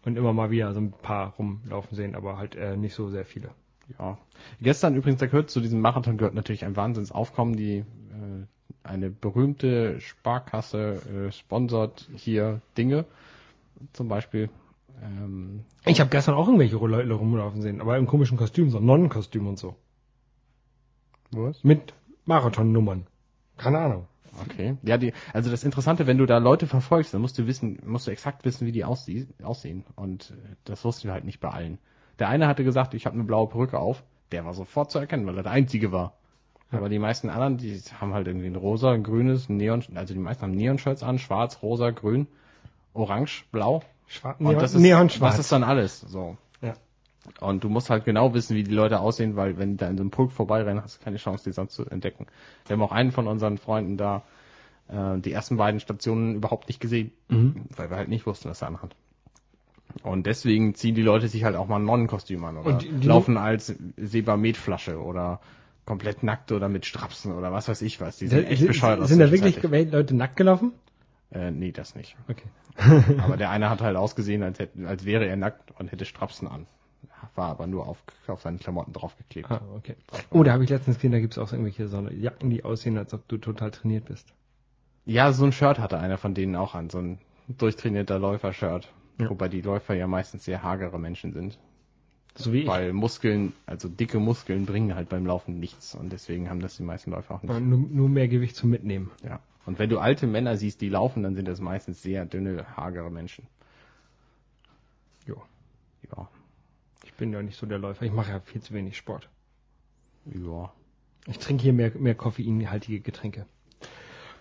und 0.04 0.16
immer 0.16 0.32
mal 0.32 0.50
wieder 0.50 0.72
so 0.74 0.80
ein 0.80 0.92
paar 0.92 1.34
rumlaufen 1.34 1.96
sehen, 1.96 2.14
aber 2.14 2.36
halt 2.36 2.54
äh, 2.54 2.76
nicht 2.76 2.94
so 2.94 3.08
sehr 3.08 3.24
viele. 3.24 3.50
Ja. 3.98 4.18
Gestern 4.60 4.94
übrigens, 4.96 5.20
da 5.20 5.26
gehört 5.26 5.50
zu 5.50 5.60
diesem 5.60 5.80
Marathon 5.80 6.16
gehört 6.16 6.34
natürlich 6.34 6.64
ein 6.64 6.76
Wahnsinnsaufkommen. 6.76 7.56
Die 7.56 7.78
äh, 7.78 7.84
eine 8.84 9.10
berühmte 9.10 10.00
Sparkasse 10.00 11.28
äh, 11.28 11.32
sponsert 11.32 12.08
hier 12.14 12.60
Dinge. 12.76 13.04
Zum 13.92 14.08
Beispiel. 14.08 14.50
Ähm, 15.02 15.64
Ich 15.84 16.00
habe 16.00 16.10
gestern 16.10 16.34
auch 16.34 16.46
irgendwelche 16.46 16.76
Leute 16.76 17.12
rumlaufen 17.12 17.62
sehen, 17.62 17.80
aber 17.80 17.96
im 17.96 18.06
komischen 18.06 18.38
Kostüm, 18.38 18.70
so 18.70 18.80
Nonnenkostüm 18.80 19.46
und 19.46 19.58
so. 19.58 19.76
was? 21.30 21.62
Mit 21.64 21.94
Marathonnummern. 22.24 23.06
Keine 23.56 23.78
Ahnung. 23.78 24.06
Okay. 24.40 24.76
Ja, 24.82 24.96
die, 24.96 25.12
also 25.34 25.50
das 25.50 25.62
Interessante, 25.62 26.06
wenn 26.06 26.18
du 26.18 26.26
da 26.26 26.38
Leute 26.38 26.66
verfolgst, 26.66 27.12
dann 27.12 27.20
musst 27.20 27.38
du 27.38 27.46
wissen, 27.46 27.78
musst 27.84 28.06
du 28.06 28.10
exakt 28.10 28.44
wissen, 28.44 28.66
wie 28.66 28.72
die 28.72 28.84
aussehen. 28.84 29.84
Und 29.94 30.30
äh, 30.30 30.56
das 30.64 30.84
wussten 30.84 31.04
wir 31.08 31.12
halt 31.12 31.24
nicht 31.24 31.40
bei 31.40 31.50
allen. 31.50 31.78
Der 32.22 32.28
eine 32.28 32.46
hatte 32.46 32.62
gesagt, 32.62 32.94
ich 32.94 33.04
habe 33.04 33.14
eine 33.14 33.24
blaue 33.24 33.48
Perücke 33.48 33.80
auf. 33.80 34.04
Der 34.30 34.44
war 34.44 34.54
sofort 34.54 34.92
zu 34.92 35.00
erkennen, 35.00 35.26
weil 35.26 35.36
er 35.38 35.42
der 35.42 35.50
Einzige 35.50 35.90
war. 35.90 36.12
Aber 36.70 36.88
die 36.88 37.00
meisten 37.00 37.28
anderen, 37.28 37.56
die 37.56 37.82
haben 38.00 38.14
halt 38.14 38.28
irgendwie 38.28 38.46
ein 38.46 38.54
rosa, 38.54 38.92
ein 38.92 39.02
grünes, 39.02 39.48
ein 39.48 39.56
Neon, 39.56 39.82
also 39.96 40.14
die 40.14 40.20
meisten 40.20 40.44
haben 40.44 40.52
Neon-Shirts 40.52 41.02
an, 41.02 41.18
schwarz, 41.18 41.58
rosa, 41.64 41.90
grün, 41.90 42.28
orange, 42.94 43.44
blau. 43.50 43.82
Schwarz, 44.06 44.36
Und 44.38 44.54
das 44.54 44.72
ist, 44.72 44.80
Neonschwarz. 44.80 45.32
das 45.34 45.46
ist 45.46 45.50
dann 45.50 45.64
alles, 45.64 45.98
so. 46.00 46.36
Ja. 46.60 46.74
Und 47.40 47.64
du 47.64 47.68
musst 47.68 47.90
halt 47.90 48.04
genau 48.04 48.34
wissen, 48.34 48.54
wie 48.54 48.62
die 48.62 48.70
Leute 48.72 49.00
aussehen, 49.00 49.34
weil 49.34 49.58
wenn 49.58 49.72
die 49.72 49.76
da 49.78 49.88
in 49.88 49.96
so 49.96 50.04
einem 50.04 50.12
Pulk 50.12 50.30
vorbeirennen, 50.30 50.80
hast 50.80 51.00
du 51.00 51.04
keine 51.04 51.16
Chance, 51.16 51.42
die 51.42 51.52
sonst 51.52 51.74
zu 51.74 51.84
entdecken. 51.86 52.28
Wir 52.68 52.74
haben 52.74 52.82
auch 52.84 52.92
einen 52.92 53.10
von 53.10 53.26
unseren 53.26 53.58
Freunden 53.58 53.96
da 53.96 54.22
äh, 54.86 55.18
die 55.18 55.32
ersten 55.32 55.56
beiden 55.56 55.80
Stationen 55.80 56.36
überhaupt 56.36 56.68
nicht 56.68 56.78
gesehen, 56.78 57.10
Mhm. 57.28 57.64
weil 57.76 57.90
wir 57.90 57.96
halt 57.96 58.08
nicht 58.10 58.26
wussten, 58.26 58.48
was 58.48 58.62
er 58.62 58.68
anhat. 58.68 58.94
Und 60.02 60.26
deswegen 60.26 60.74
ziehen 60.74 60.94
die 60.94 61.02
Leute 61.02 61.28
sich 61.28 61.44
halt 61.44 61.56
auch 61.56 61.68
mal 61.68 61.76
ein 61.76 61.84
Nonnenkostüm 61.84 62.44
an 62.44 62.56
oder 62.58 62.70
Und 62.70 62.82
die- 62.82 62.92
die- 62.92 63.06
laufen 63.06 63.36
als 63.36 63.74
Sebametflasche 63.96 65.00
oder 65.00 65.40
komplett 65.84 66.22
nackt 66.22 66.52
oder 66.52 66.68
mit 66.68 66.86
Strapsen 66.86 67.32
oder 67.32 67.52
was 67.52 67.68
weiß 67.68 67.82
ich 67.82 68.00
was. 68.00 68.18
Die 68.18 68.28
sind 68.28 68.44
echt 68.46 68.58
sind, 68.60 68.68
bescheuert 68.68 69.00
aus 69.00 69.08
sind 69.08 69.18
da 69.18 69.30
wirklich. 69.32 69.62
Leute 69.92 70.14
nackt 70.14 70.36
gelaufen? 70.36 70.72
Äh, 71.32 71.50
nee, 71.50 71.72
das 71.72 71.94
nicht. 71.94 72.16
Okay. 72.28 72.48
Aber 73.18 73.36
der 73.36 73.50
eine 73.50 73.68
hat 73.70 73.80
halt 73.80 73.96
ausgesehen, 73.96 74.42
als, 74.42 74.58
hätte, 74.58 74.86
als 74.86 75.04
wäre 75.04 75.26
er 75.26 75.36
nackt 75.36 75.72
und 75.78 75.90
hätte 75.92 76.04
Strapsen 76.04 76.48
an. 76.48 76.66
War 77.34 77.48
aber 77.50 77.66
nur 77.66 77.86
auf, 77.86 77.98
auf 78.26 78.42
seine 78.42 78.58
Klamotten 78.58 78.92
draufgeklebt. 78.92 79.50
Ah, 79.50 79.60
okay. 79.76 79.96
Oh, 80.30 80.42
da 80.42 80.52
habe 80.52 80.64
ich 80.64 80.70
letztens 80.70 80.96
gesehen, 80.96 81.12
da 81.12 81.20
gibt's 81.20 81.38
auch 81.38 81.48
so 81.48 81.56
irgendwelche 81.56 81.88
so 81.88 81.96
eine 81.98 82.12
Jacken, 82.12 82.50
die 82.50 82.64
aussehen, 82.64 82.98
als 82.98 83.14
ob 83.14 83.26
du 83.28 83.38
total 83.38 83.70
trainiert 83.70 84.06
bist. 84.06 84.32
Ja, 85.06 85.32
so 85.32 85.44
ein 85.44 85.52
Shirt 85.52 85.78
hatte 85.78 85.98
einer 85.98 86.18
von 86.18 86.34
denen 86.34 86.56
auch 86.56 86.74
an, 86.74 86.90
so 86.90 86.98
ein 86.98 87.18
durchtrainierter 87.48 88.18
Läufer-Shirt. 88.18 88.88
Ja. 89.18 89.30
Wobei 89.30 89.48
die 89.48 89.60
Läufer 89.60 89.94
ja 89.94 90.06
meistens 90.06 90.44
sehr 90.44 90.62
hagere 90.62 90.98
Menschen 90.98 91.32
sind. 91.32 91.58
So 92.34 92.52
wie 92.52 92.60
ich. 92.60 92.66
Weil 92.66 92.92
Muskeln, 92.92 93.52
also 93.66 93.88
dicke 93.88 94.18
Muskeln 94.18 94.66
bringen 94.66 94.94
halt 94.94 95.08
beim 95.08 95.26
Laufen 95.26 95.60
nichts. 95.60 95.94
Und 95.94 96.12
deswegen 96.12 96.48
haben 96.48 96.60
das 96.60 96.76
die 96.76 96.82
meisten 96.82 97.10
Läufer 97.10 97.34
auch 97.34 97.42
nicht. 97.42 97.60
Nur, 97.60 97.78
nur 97.78 98.08
mehr 98.08 98.28
Gewicht 98.28 98.56
zum 98.56 98.70
Mitnehmen. 98.70 99.10
Ja. 99.22 99.40
Und 99.66 99.78
wenn 99.78 99.90
du 99.90 99.98
alte 99.98 100.26
Männer 100.26 100.56
siehst, 100.56 100.80
die 100.80 100.88
laufen, 100.88 101.22
dann 101.22 101.34
sind 101.34 101.46
das 101.46 101.60
meistens 101.60 102.02
sehr 102.02 102.24
dünne, 102.24 102.76
hagere 102.76 103.10
Menschen. 103.10 103.46
Jo. 105.26 105.42
Ja. 106.10 106.28
Ich 107.04 107.14
bin 107.14 107.32
ja 107.32 107.42
nicht 107.42 107.58
so 107.58 107.66
der 107.66 107.78
Läufer. 107.78 108.04
Ich 108.04 108.12
mache 108.12 108.32
ja 108.32 108.40
viel 108.40 108.60
zu 108.60 108.74
wenig 108.74 108.96
Sport. 108.96 109.28
Ja. 110.24 110.72
Ich 111.26 111.38
trinke 111.38 111.62
hier 111.62 111.72
mehr, 111.72 111.92
mehr 111.96 112.14
koffeinhaltige 112.14 113.00
Getränke. 113.00 113.46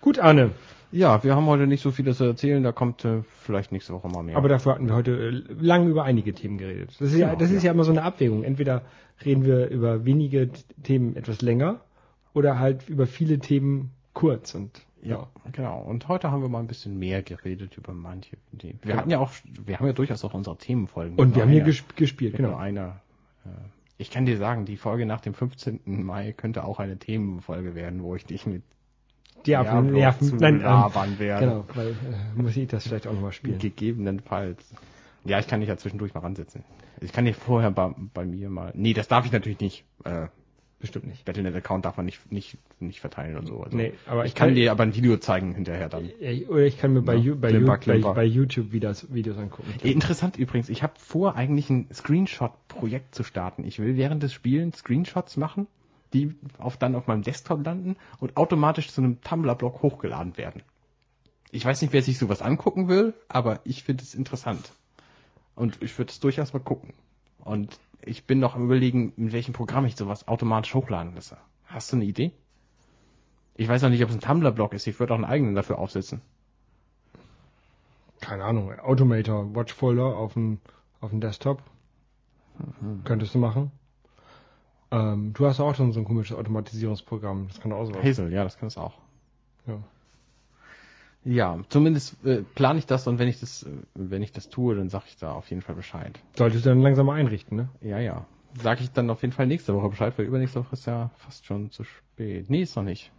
Gut, 0.02 0.18
Arne. 0.18 0.50
Ja, 0.90 1.22
wir 1.24 1.36
haben 1.36 1.46
heute 1.46 1.68
nicht 1.68 1.80
so 1.80 1.92
viel 1.92 2.12
zu 2.12 2.24
erzählen, 2.24 2.62
da 2.62 2.72
kommt 2.72 3.04
äh, 3.04 3.22
vielleicht 3.42 3.70
nächste 3.70 3.94
Woche 3.94 4.08
mal 4.08 4.24
mehr. 4.24 4.36
Aber 4.36 4.48
dafür 4.48 4.74
hatten 4.74 4.88
wir 4.88 4.94
heute 4.94 5.12
äh, 5.12 5.30
lang 5.58 5.88
über 5.88 6.02
einige 6.02 6.34
Themen 6.34 6.58
geredet. 6.58 6.90
Das 6.98 7.12
ist 7.12 7.18
ja, 7.18 7.28
Genau, 7.28 7.38
das 7.38 7.50
ist 7.50 7.62
ja. 7.62 7.68
ja 7.68 7.72
immer 7.72 7.84
so 7.84 7.92
eine 7.92 8.02
Abwägung. 8.02 8.42
Entweder 8.42 8.82
reden 9.24 9.44
wir 9.44 9.68
über 9.68 10.04
wenige 10.04 10.50
Themen 10.82 11.14
etwas 11.14 11.40
länger 11.40 11.80
oder 12.34 12.58
halt 12.58 12.88
über 12.88 13.06
viele 13.06 13.38
Themen 13.38 13.92
kurz 14.12 14.56
und 14.56 14.82
Ja, 15.02 15.28
genau. 15.52 15.80
Und 15.80 16.08
heute 16.08 16.32
haben 16.32 16.42
wir 16.42 16.48
mal 16.48 16.58
ein 16.58 16.66
bisschen 16.66 16.98
mehr 16.98 17.22
geredet 17.22 17.78
über 17.78 17.94
manche 17.94 18.36
Themen. 18.58 18.80
Wir 18.82 18.96
hatten 18.96 19.08
ja 19.08 19.20
auch, 19.20 19.30
wir 19.64 19.78
haben 19.78 19.86
ja 19.86 19.92
durchaus 19.92 20.24
auch 20.24 20.34
unsere 20.34 20.58
Themenfolgen. 20.58 21.16
Und 21.16 21.36
wir 21.36 21.42
haben 21.42 21.50
hier 21.50 21.62
gesp 21.62 21.96
gespielt, 21.96 22.36
genau. 22.36 22.56
einer. 22.56 23.00
Äh, 23.46 23.50
ich 23.98 24.10
kann 24.10 24.26
dir 24.26 24.36
sagen, 24.36 24.64
die 24.64 24.76
Folge 24.76 25.06
nach 25.06 25.20
dem 25.20 25.32
15. 25.32 25.80
Mai 25.84 26.32
könnte 26.32 26.64
auch 26.64 26.80
eine 26.80 26.98
Themenfolge 26.98 27.76
werden, 27.76 28.02
wo 28.02 28.16
ich 28.16 28.26
dich 28.26 28.46
mit 28.46 28.62
Die 29.42 29.50
Diablo 29.50 29.82
Diablo 29.82 29.98
nerven. 29.98 30.28
zu 30.28 30.36
Nein, 30.36 30.54
ähm, 30.56 30.62
labern 30.62 31.18
werde. 31.18 31.46
genau, 31.46 31.64
weil 31.74 31.88
äh, 31.90 32.40
muss 32.40 32.56
ich 32.56 32.68
das 32.68 32.84
vielleicht 32.86 33.06
auch 33.06 33.12
nochmal 33.12 33.32
spielen. 33.32 33.58
Gegebenenfalls. 33.58 34.62
Ja, 35.24 35.38
ich 35.38 35.46
kann 35.46 35.60
dich 35.60 35.68
ja 35.68 35.76
zwischendurch 35.76 36.14
mal 36.14 36.20
ransetzen. 36.20 36.64
Ich 37.00 37.12
kann 37.12 37.24
dir 37.24 37.34
vorher 37.34 37.70
bei, 37.70 37.92
bei 38.14 38.24
mir 38.24 38.50
mal. 38.50 38.72
Nee, 38.74 38.92
das 38.94 39.08
darf 39.08 39.24
ich 39.26 39.32
natürlich 39.32 39.60
nicht. 39.60 39.84
Äh, 40.04 40.26
Bestimmt 40.80 41.06
nicht. 41.06 41.24
Battlenet-Account 41.24 41.84
darf 41.84 41.96
man 41.96 42.06
nicht, 42.06 42.32
nicht, 42.32 42.58
nicht 42.80 42.98
verteilen 43.00 43.36
und 43.38 43.46
so. 43.46 43.60
Also 43.62 43.76
Nee, 43.76 43.92
aber 44.04 44.24
ich 44.26 44.34
kann 44.34 44.48
kann- 44.48 44.56
dir 44.56 44.72
aber 44.72 44.82
ein 44.82 44.96
Video 44.96 45.16
zeigen 45.16 45.54
hinterher 45.54 45.88
dann. 45.88 46.10
Oder 46.48 46.62
ich 46.64 46.76
kann 46.76 46.92
mir 46.92 47.02
bei, 47.02 47.14
Ja, 47.14 47.34
bei, 47.36 47.50
Klimper, 47.50 47.78
Klimper. 47.78 48.08
bei, 48.08 48.14
bei 48.14 48.24
YouTube 48.24 48.72
Videos, 48.72 49.06
Videos 49.14 49.38
angucken. 49.38 49.72
Interessant 49.84 50.36
übrigens, 50.38 50.68
ich 50.68 50.82
habe 50.82 50.94
vor, 50.98 51.36
eigentlich 51.36 51.70
ein 51.70 51.86
Screenshot-Projekt 51.94 53.14
zu 53.14 53.22
starten. 53.22 53.64
Ich 53.64 53.78
will 53.78 53.96
während 53.96 54.24
des 54.24 54.32
Spielens 54.32 54.78
Screenshots 54.78 55.36
machen, 55.36 55.68
die 56.12 56.34
auf, 56.58 56.76
dann 56.76 56.94
auf 56.94 57.06
meinem 57.06 57.22
Desktop 57.22 57.64
landen 57.64 57.96
und 58.18 58.36
automatisch 58.36 58.90
zu 58.90 59.00
einem 59.00 59.20
Tumblr-Blog 59.20 59.82
hochgeladen 59.82 60.36
werden. 60.36 60.62
Ich 61.50 61.64
weiß 61.64 61.82
nicht, 61.82 61.92
wer 61.92 62.02
sich 62.02 62.18
sowas 62.18 62.42
angucken 62.42 62.88
will, 62.88 63.14
aber 63.28 63.60
ich 63.64 63.84
finde 63.84 64.02
es 64.02 64.14
interessant. 64.14 64.72
Und 65.54 65.82
ich 65.82 65.96
würde 65.98 66.10
es 66.10 66.20
durchaus 66.20 66.52
mal 66.52 66.60
gucken. 66.60 66.94
Und 67.44 67.78
ich 68.00 68.24
bin 68.24 68.38
noch 68.38 68.54
am 68.54 68.64
überlegen, 68.64 69.12
in 69.16 69.32
welchem 69.32 69.52
Programm 69.52 69.84
ich 69.84 69.96
sowas 69.96 70.28
automatisch 70.28 70.74
hochladen 70.74 71.14
lasse. 71.14 71.36
Hast 71.66 71.92
du 71.92 71.96
eine 71.96 72.04
Idee? 72.04 72.32
Ich 73.54 73.68
weiß 73.68 73.82
noch 73.82 73.90
nicht, 73.90 74.02
ob 74.02 74.08
es 74.08 74.16
ein 74.16 74.20
Tumblr-Blog 74.20 74.72
ist. 74.72 74.86
Ich 74.86 74.98
würde 74.98 75.12
auch 75.12 75.18
einen 75.18 75.26
eigenen 75.26 75.54
dafür 75.54 75.78
aufsetzen. 75.78 76.22
Keine 78.20 78.44
Ahnung, 78.44 78.72
Automator, 78.78 79.54
Watchfolder 79.54 80.16
auf 80.16 80.34
dem 80.34 80.60
auf 81.02 81.10
dem 81.10 81.20
Desktop. 81.20 81.62
Könntest 83.04 83.34
du 83.34 83.38
machen. 83.38 83.72
Ähm, 84.92 85.32
du 85.32 85.46
hast 85.46 85.58
auch 85.58 85.74
schon 85.74 85.92
so 85.92 86.00
ein 86.00 86.04
komisches 86.04 86.36
Automatisierungsprogramm. 86.36 87.48
Das 87.48 87.60
kann 87.60 87.72
auch 87.72 87.86
so 87.86 87.94
Hazel, 87.94 88.32
ja, 88.32 88.44
das 88.44 88.58
kann 88.58 88.68
es 88.68 88.76
auch. 88.76 88.94
Ja. 89.66 89.78
Ja, 91.24 91.60
zumindest 91.68 92.24
äh, 92.26 92.42
plane 92.54 92.80
ich 92.80 92.86
das 92.86 93.06
und 93.06 93.18
wenn 93.18 93.28
ich 93.28 93.38
das, 93.40 93.62
äh, 93.62 93.70
wenn 93.94 94.22
ich 94.22 94.32
das 94.32 94.48
tue, 94.48 94.74
dann 94.74 94.88
sage 94.88 95.04
ich 95.08 95.16
da 95.16 95.32
auf 95.32 95.48
jeden 95.50 95.62
Fall 95.62 95.76
Bescheid. 95.76 96.18
Solltest 96.36 96.64
du 96.64 96.70
dann 96.70 96.80
langsam 96.80 97.06
mal 97.06 97.14
einrichten, 97.14 97.56
ne? 97.56 97.68
Ja, 97.80 97.98
ja. 97.98 98.26
Sage 98.60 98.82
ich 98.82 98.90
dann 98.90 99.08
auf 99.08 99.22
jeden 99.22 99.32
Fall 99.32 99.46
nächste 99.46 99.72
Woche 99.74 99.88
Bescheid, 99.88 100.12
weil 100.18 100.26
übernächste 100.26 100.60
Woche 100.60 100.72
ist 100.72 100.86
ja 100.86 101.10
fast 101.16 101.46
schon 101.46 101.70
zu 101.70 101.84
spät. 101.84 102.50
Nee, 102.50 102.62
ist 102.62 102.76
noch 102.76 102.82
nicht. 102.82 103.12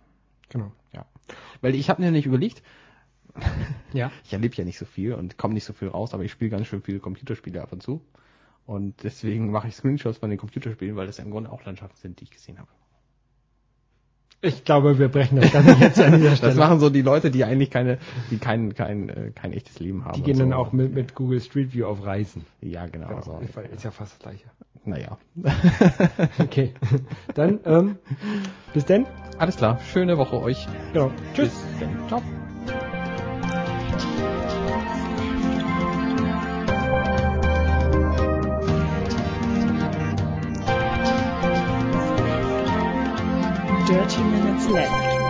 Genau. 0.49 0.71
Ja. 0.91 1.05
Weil 1.61 1.75
ich 1.75 1.89
habe 1.89 2.01
mir 2.01 2.11
nicht 2.11 2.25
überlegt, 2.25 2.61
Ja. 3.93 4.11
ich 4.25 4.33
erlebe 4.33 4.55
ja 4.55 4.65
nicht 4.65 4.77
so 4.77 4.85
viel 4.85 5.13
und 5.13 5.37
komme 5.37 5.53
nicht 5.53 5.65
so 5.65 5.73
viel 5.73 5.87
raus, 5.87 6.13
aber 6.13 6.23
ich 6.23 6.31
spiele 6.31 6.51
ganz 6.51 6.67
schön 6.67 6.81
viele 6.81 6.99
Computerspiele 6.99 7.61
ab 7.61 7.71
und 7.71 7.81
zu. 7.81 8.01
Und 8.65 9.03
deswegen 9.03 9.51
mache 9.51 9.67
ich 9.67 9.75
Screenshots 9.75 10.19
von 10.19 10.29
den 10.29 10.39
Computerspielen, 10.39 10.95
weil 10.95 11.07
das 11.07 11.17
ja 11.17 11.23
im 11.25 11.31
Grunde 11.31 11.51
auch 11.51 11.63
Landschaften 11.65 11.97
sind, 11.97 12.19
die 12.19 12.25
ich 12.25 12.31
gesehen 12.31 12.59
habe. 12.59 12.69
Ich 14.45 14.65
glaube, 14.65 14.99
wir 14.99 15.07
brechen 15.07 15.39
das 15.39 15.53
Ganze 15.53 15.71
jetzt 15.79 15.99
an 16.01 16.17
dieser 16.17 16.35
Stelle. 16.35 16.51
Das 16.51 16.59
machen 16.59 16.79
so 16.81 16.89
die 16.89 17.01
Leute, 17.01 17.31
die 17.31 17.45
eigentlich 17.45 17.71
keine, 17.71 17.97
die 18.29 18.37
kein, 18.37 18.73
kein, 18.75 19.07
äh, 19.07 19.31
kein 19.33 19.53
echtes 19.53 19.79
Leben 19.79 20.03
haben. 20.03 20.15
die 20.15 20.21
gehen 20.21 20.33
und 20.33 20.39
dann 20.39 20.49
so. 20.49 20.55
auch 20.55 20.73
mit, 20.73 20.93
mit 20.93 21.15
Google 21.15 21.39
Street 21.39 21.73
View 21.73 21.85
auf 21.85 22.05
Reisen. 22.05 22.45
Ja, 22.59 22.85
genau. 22.87 23.07
Genau. 23.07 23.21
So. 23.21 23.41
Ist 23.73 23.83
ja 23.85 23.91
fast 23.91 24.13
das 24.13 24.19
gleiche. 24.19 24.45
Naja. 24.85 25.17
Okay. 26.39 26.73
Dann, 27.35 27.59
ähm, 27.65 27.95
bis 28.73 28.85
denn. 28.85 29.05
Alles 29.37 29.55
klar. 29.55 29.79
Schöne 29.79 30.17
Woche 30.17 30.41
euch. 30.41 30.67
Genau. 30.91 31.09
Tschüss. 31.33 31.53
Bis 31.53 31.79
dann. 31.79 32.07
Ciao. 32.09 32.21
Dirty 44.13 44.29
minutes 44.29 44.67
left. 44.67 45.22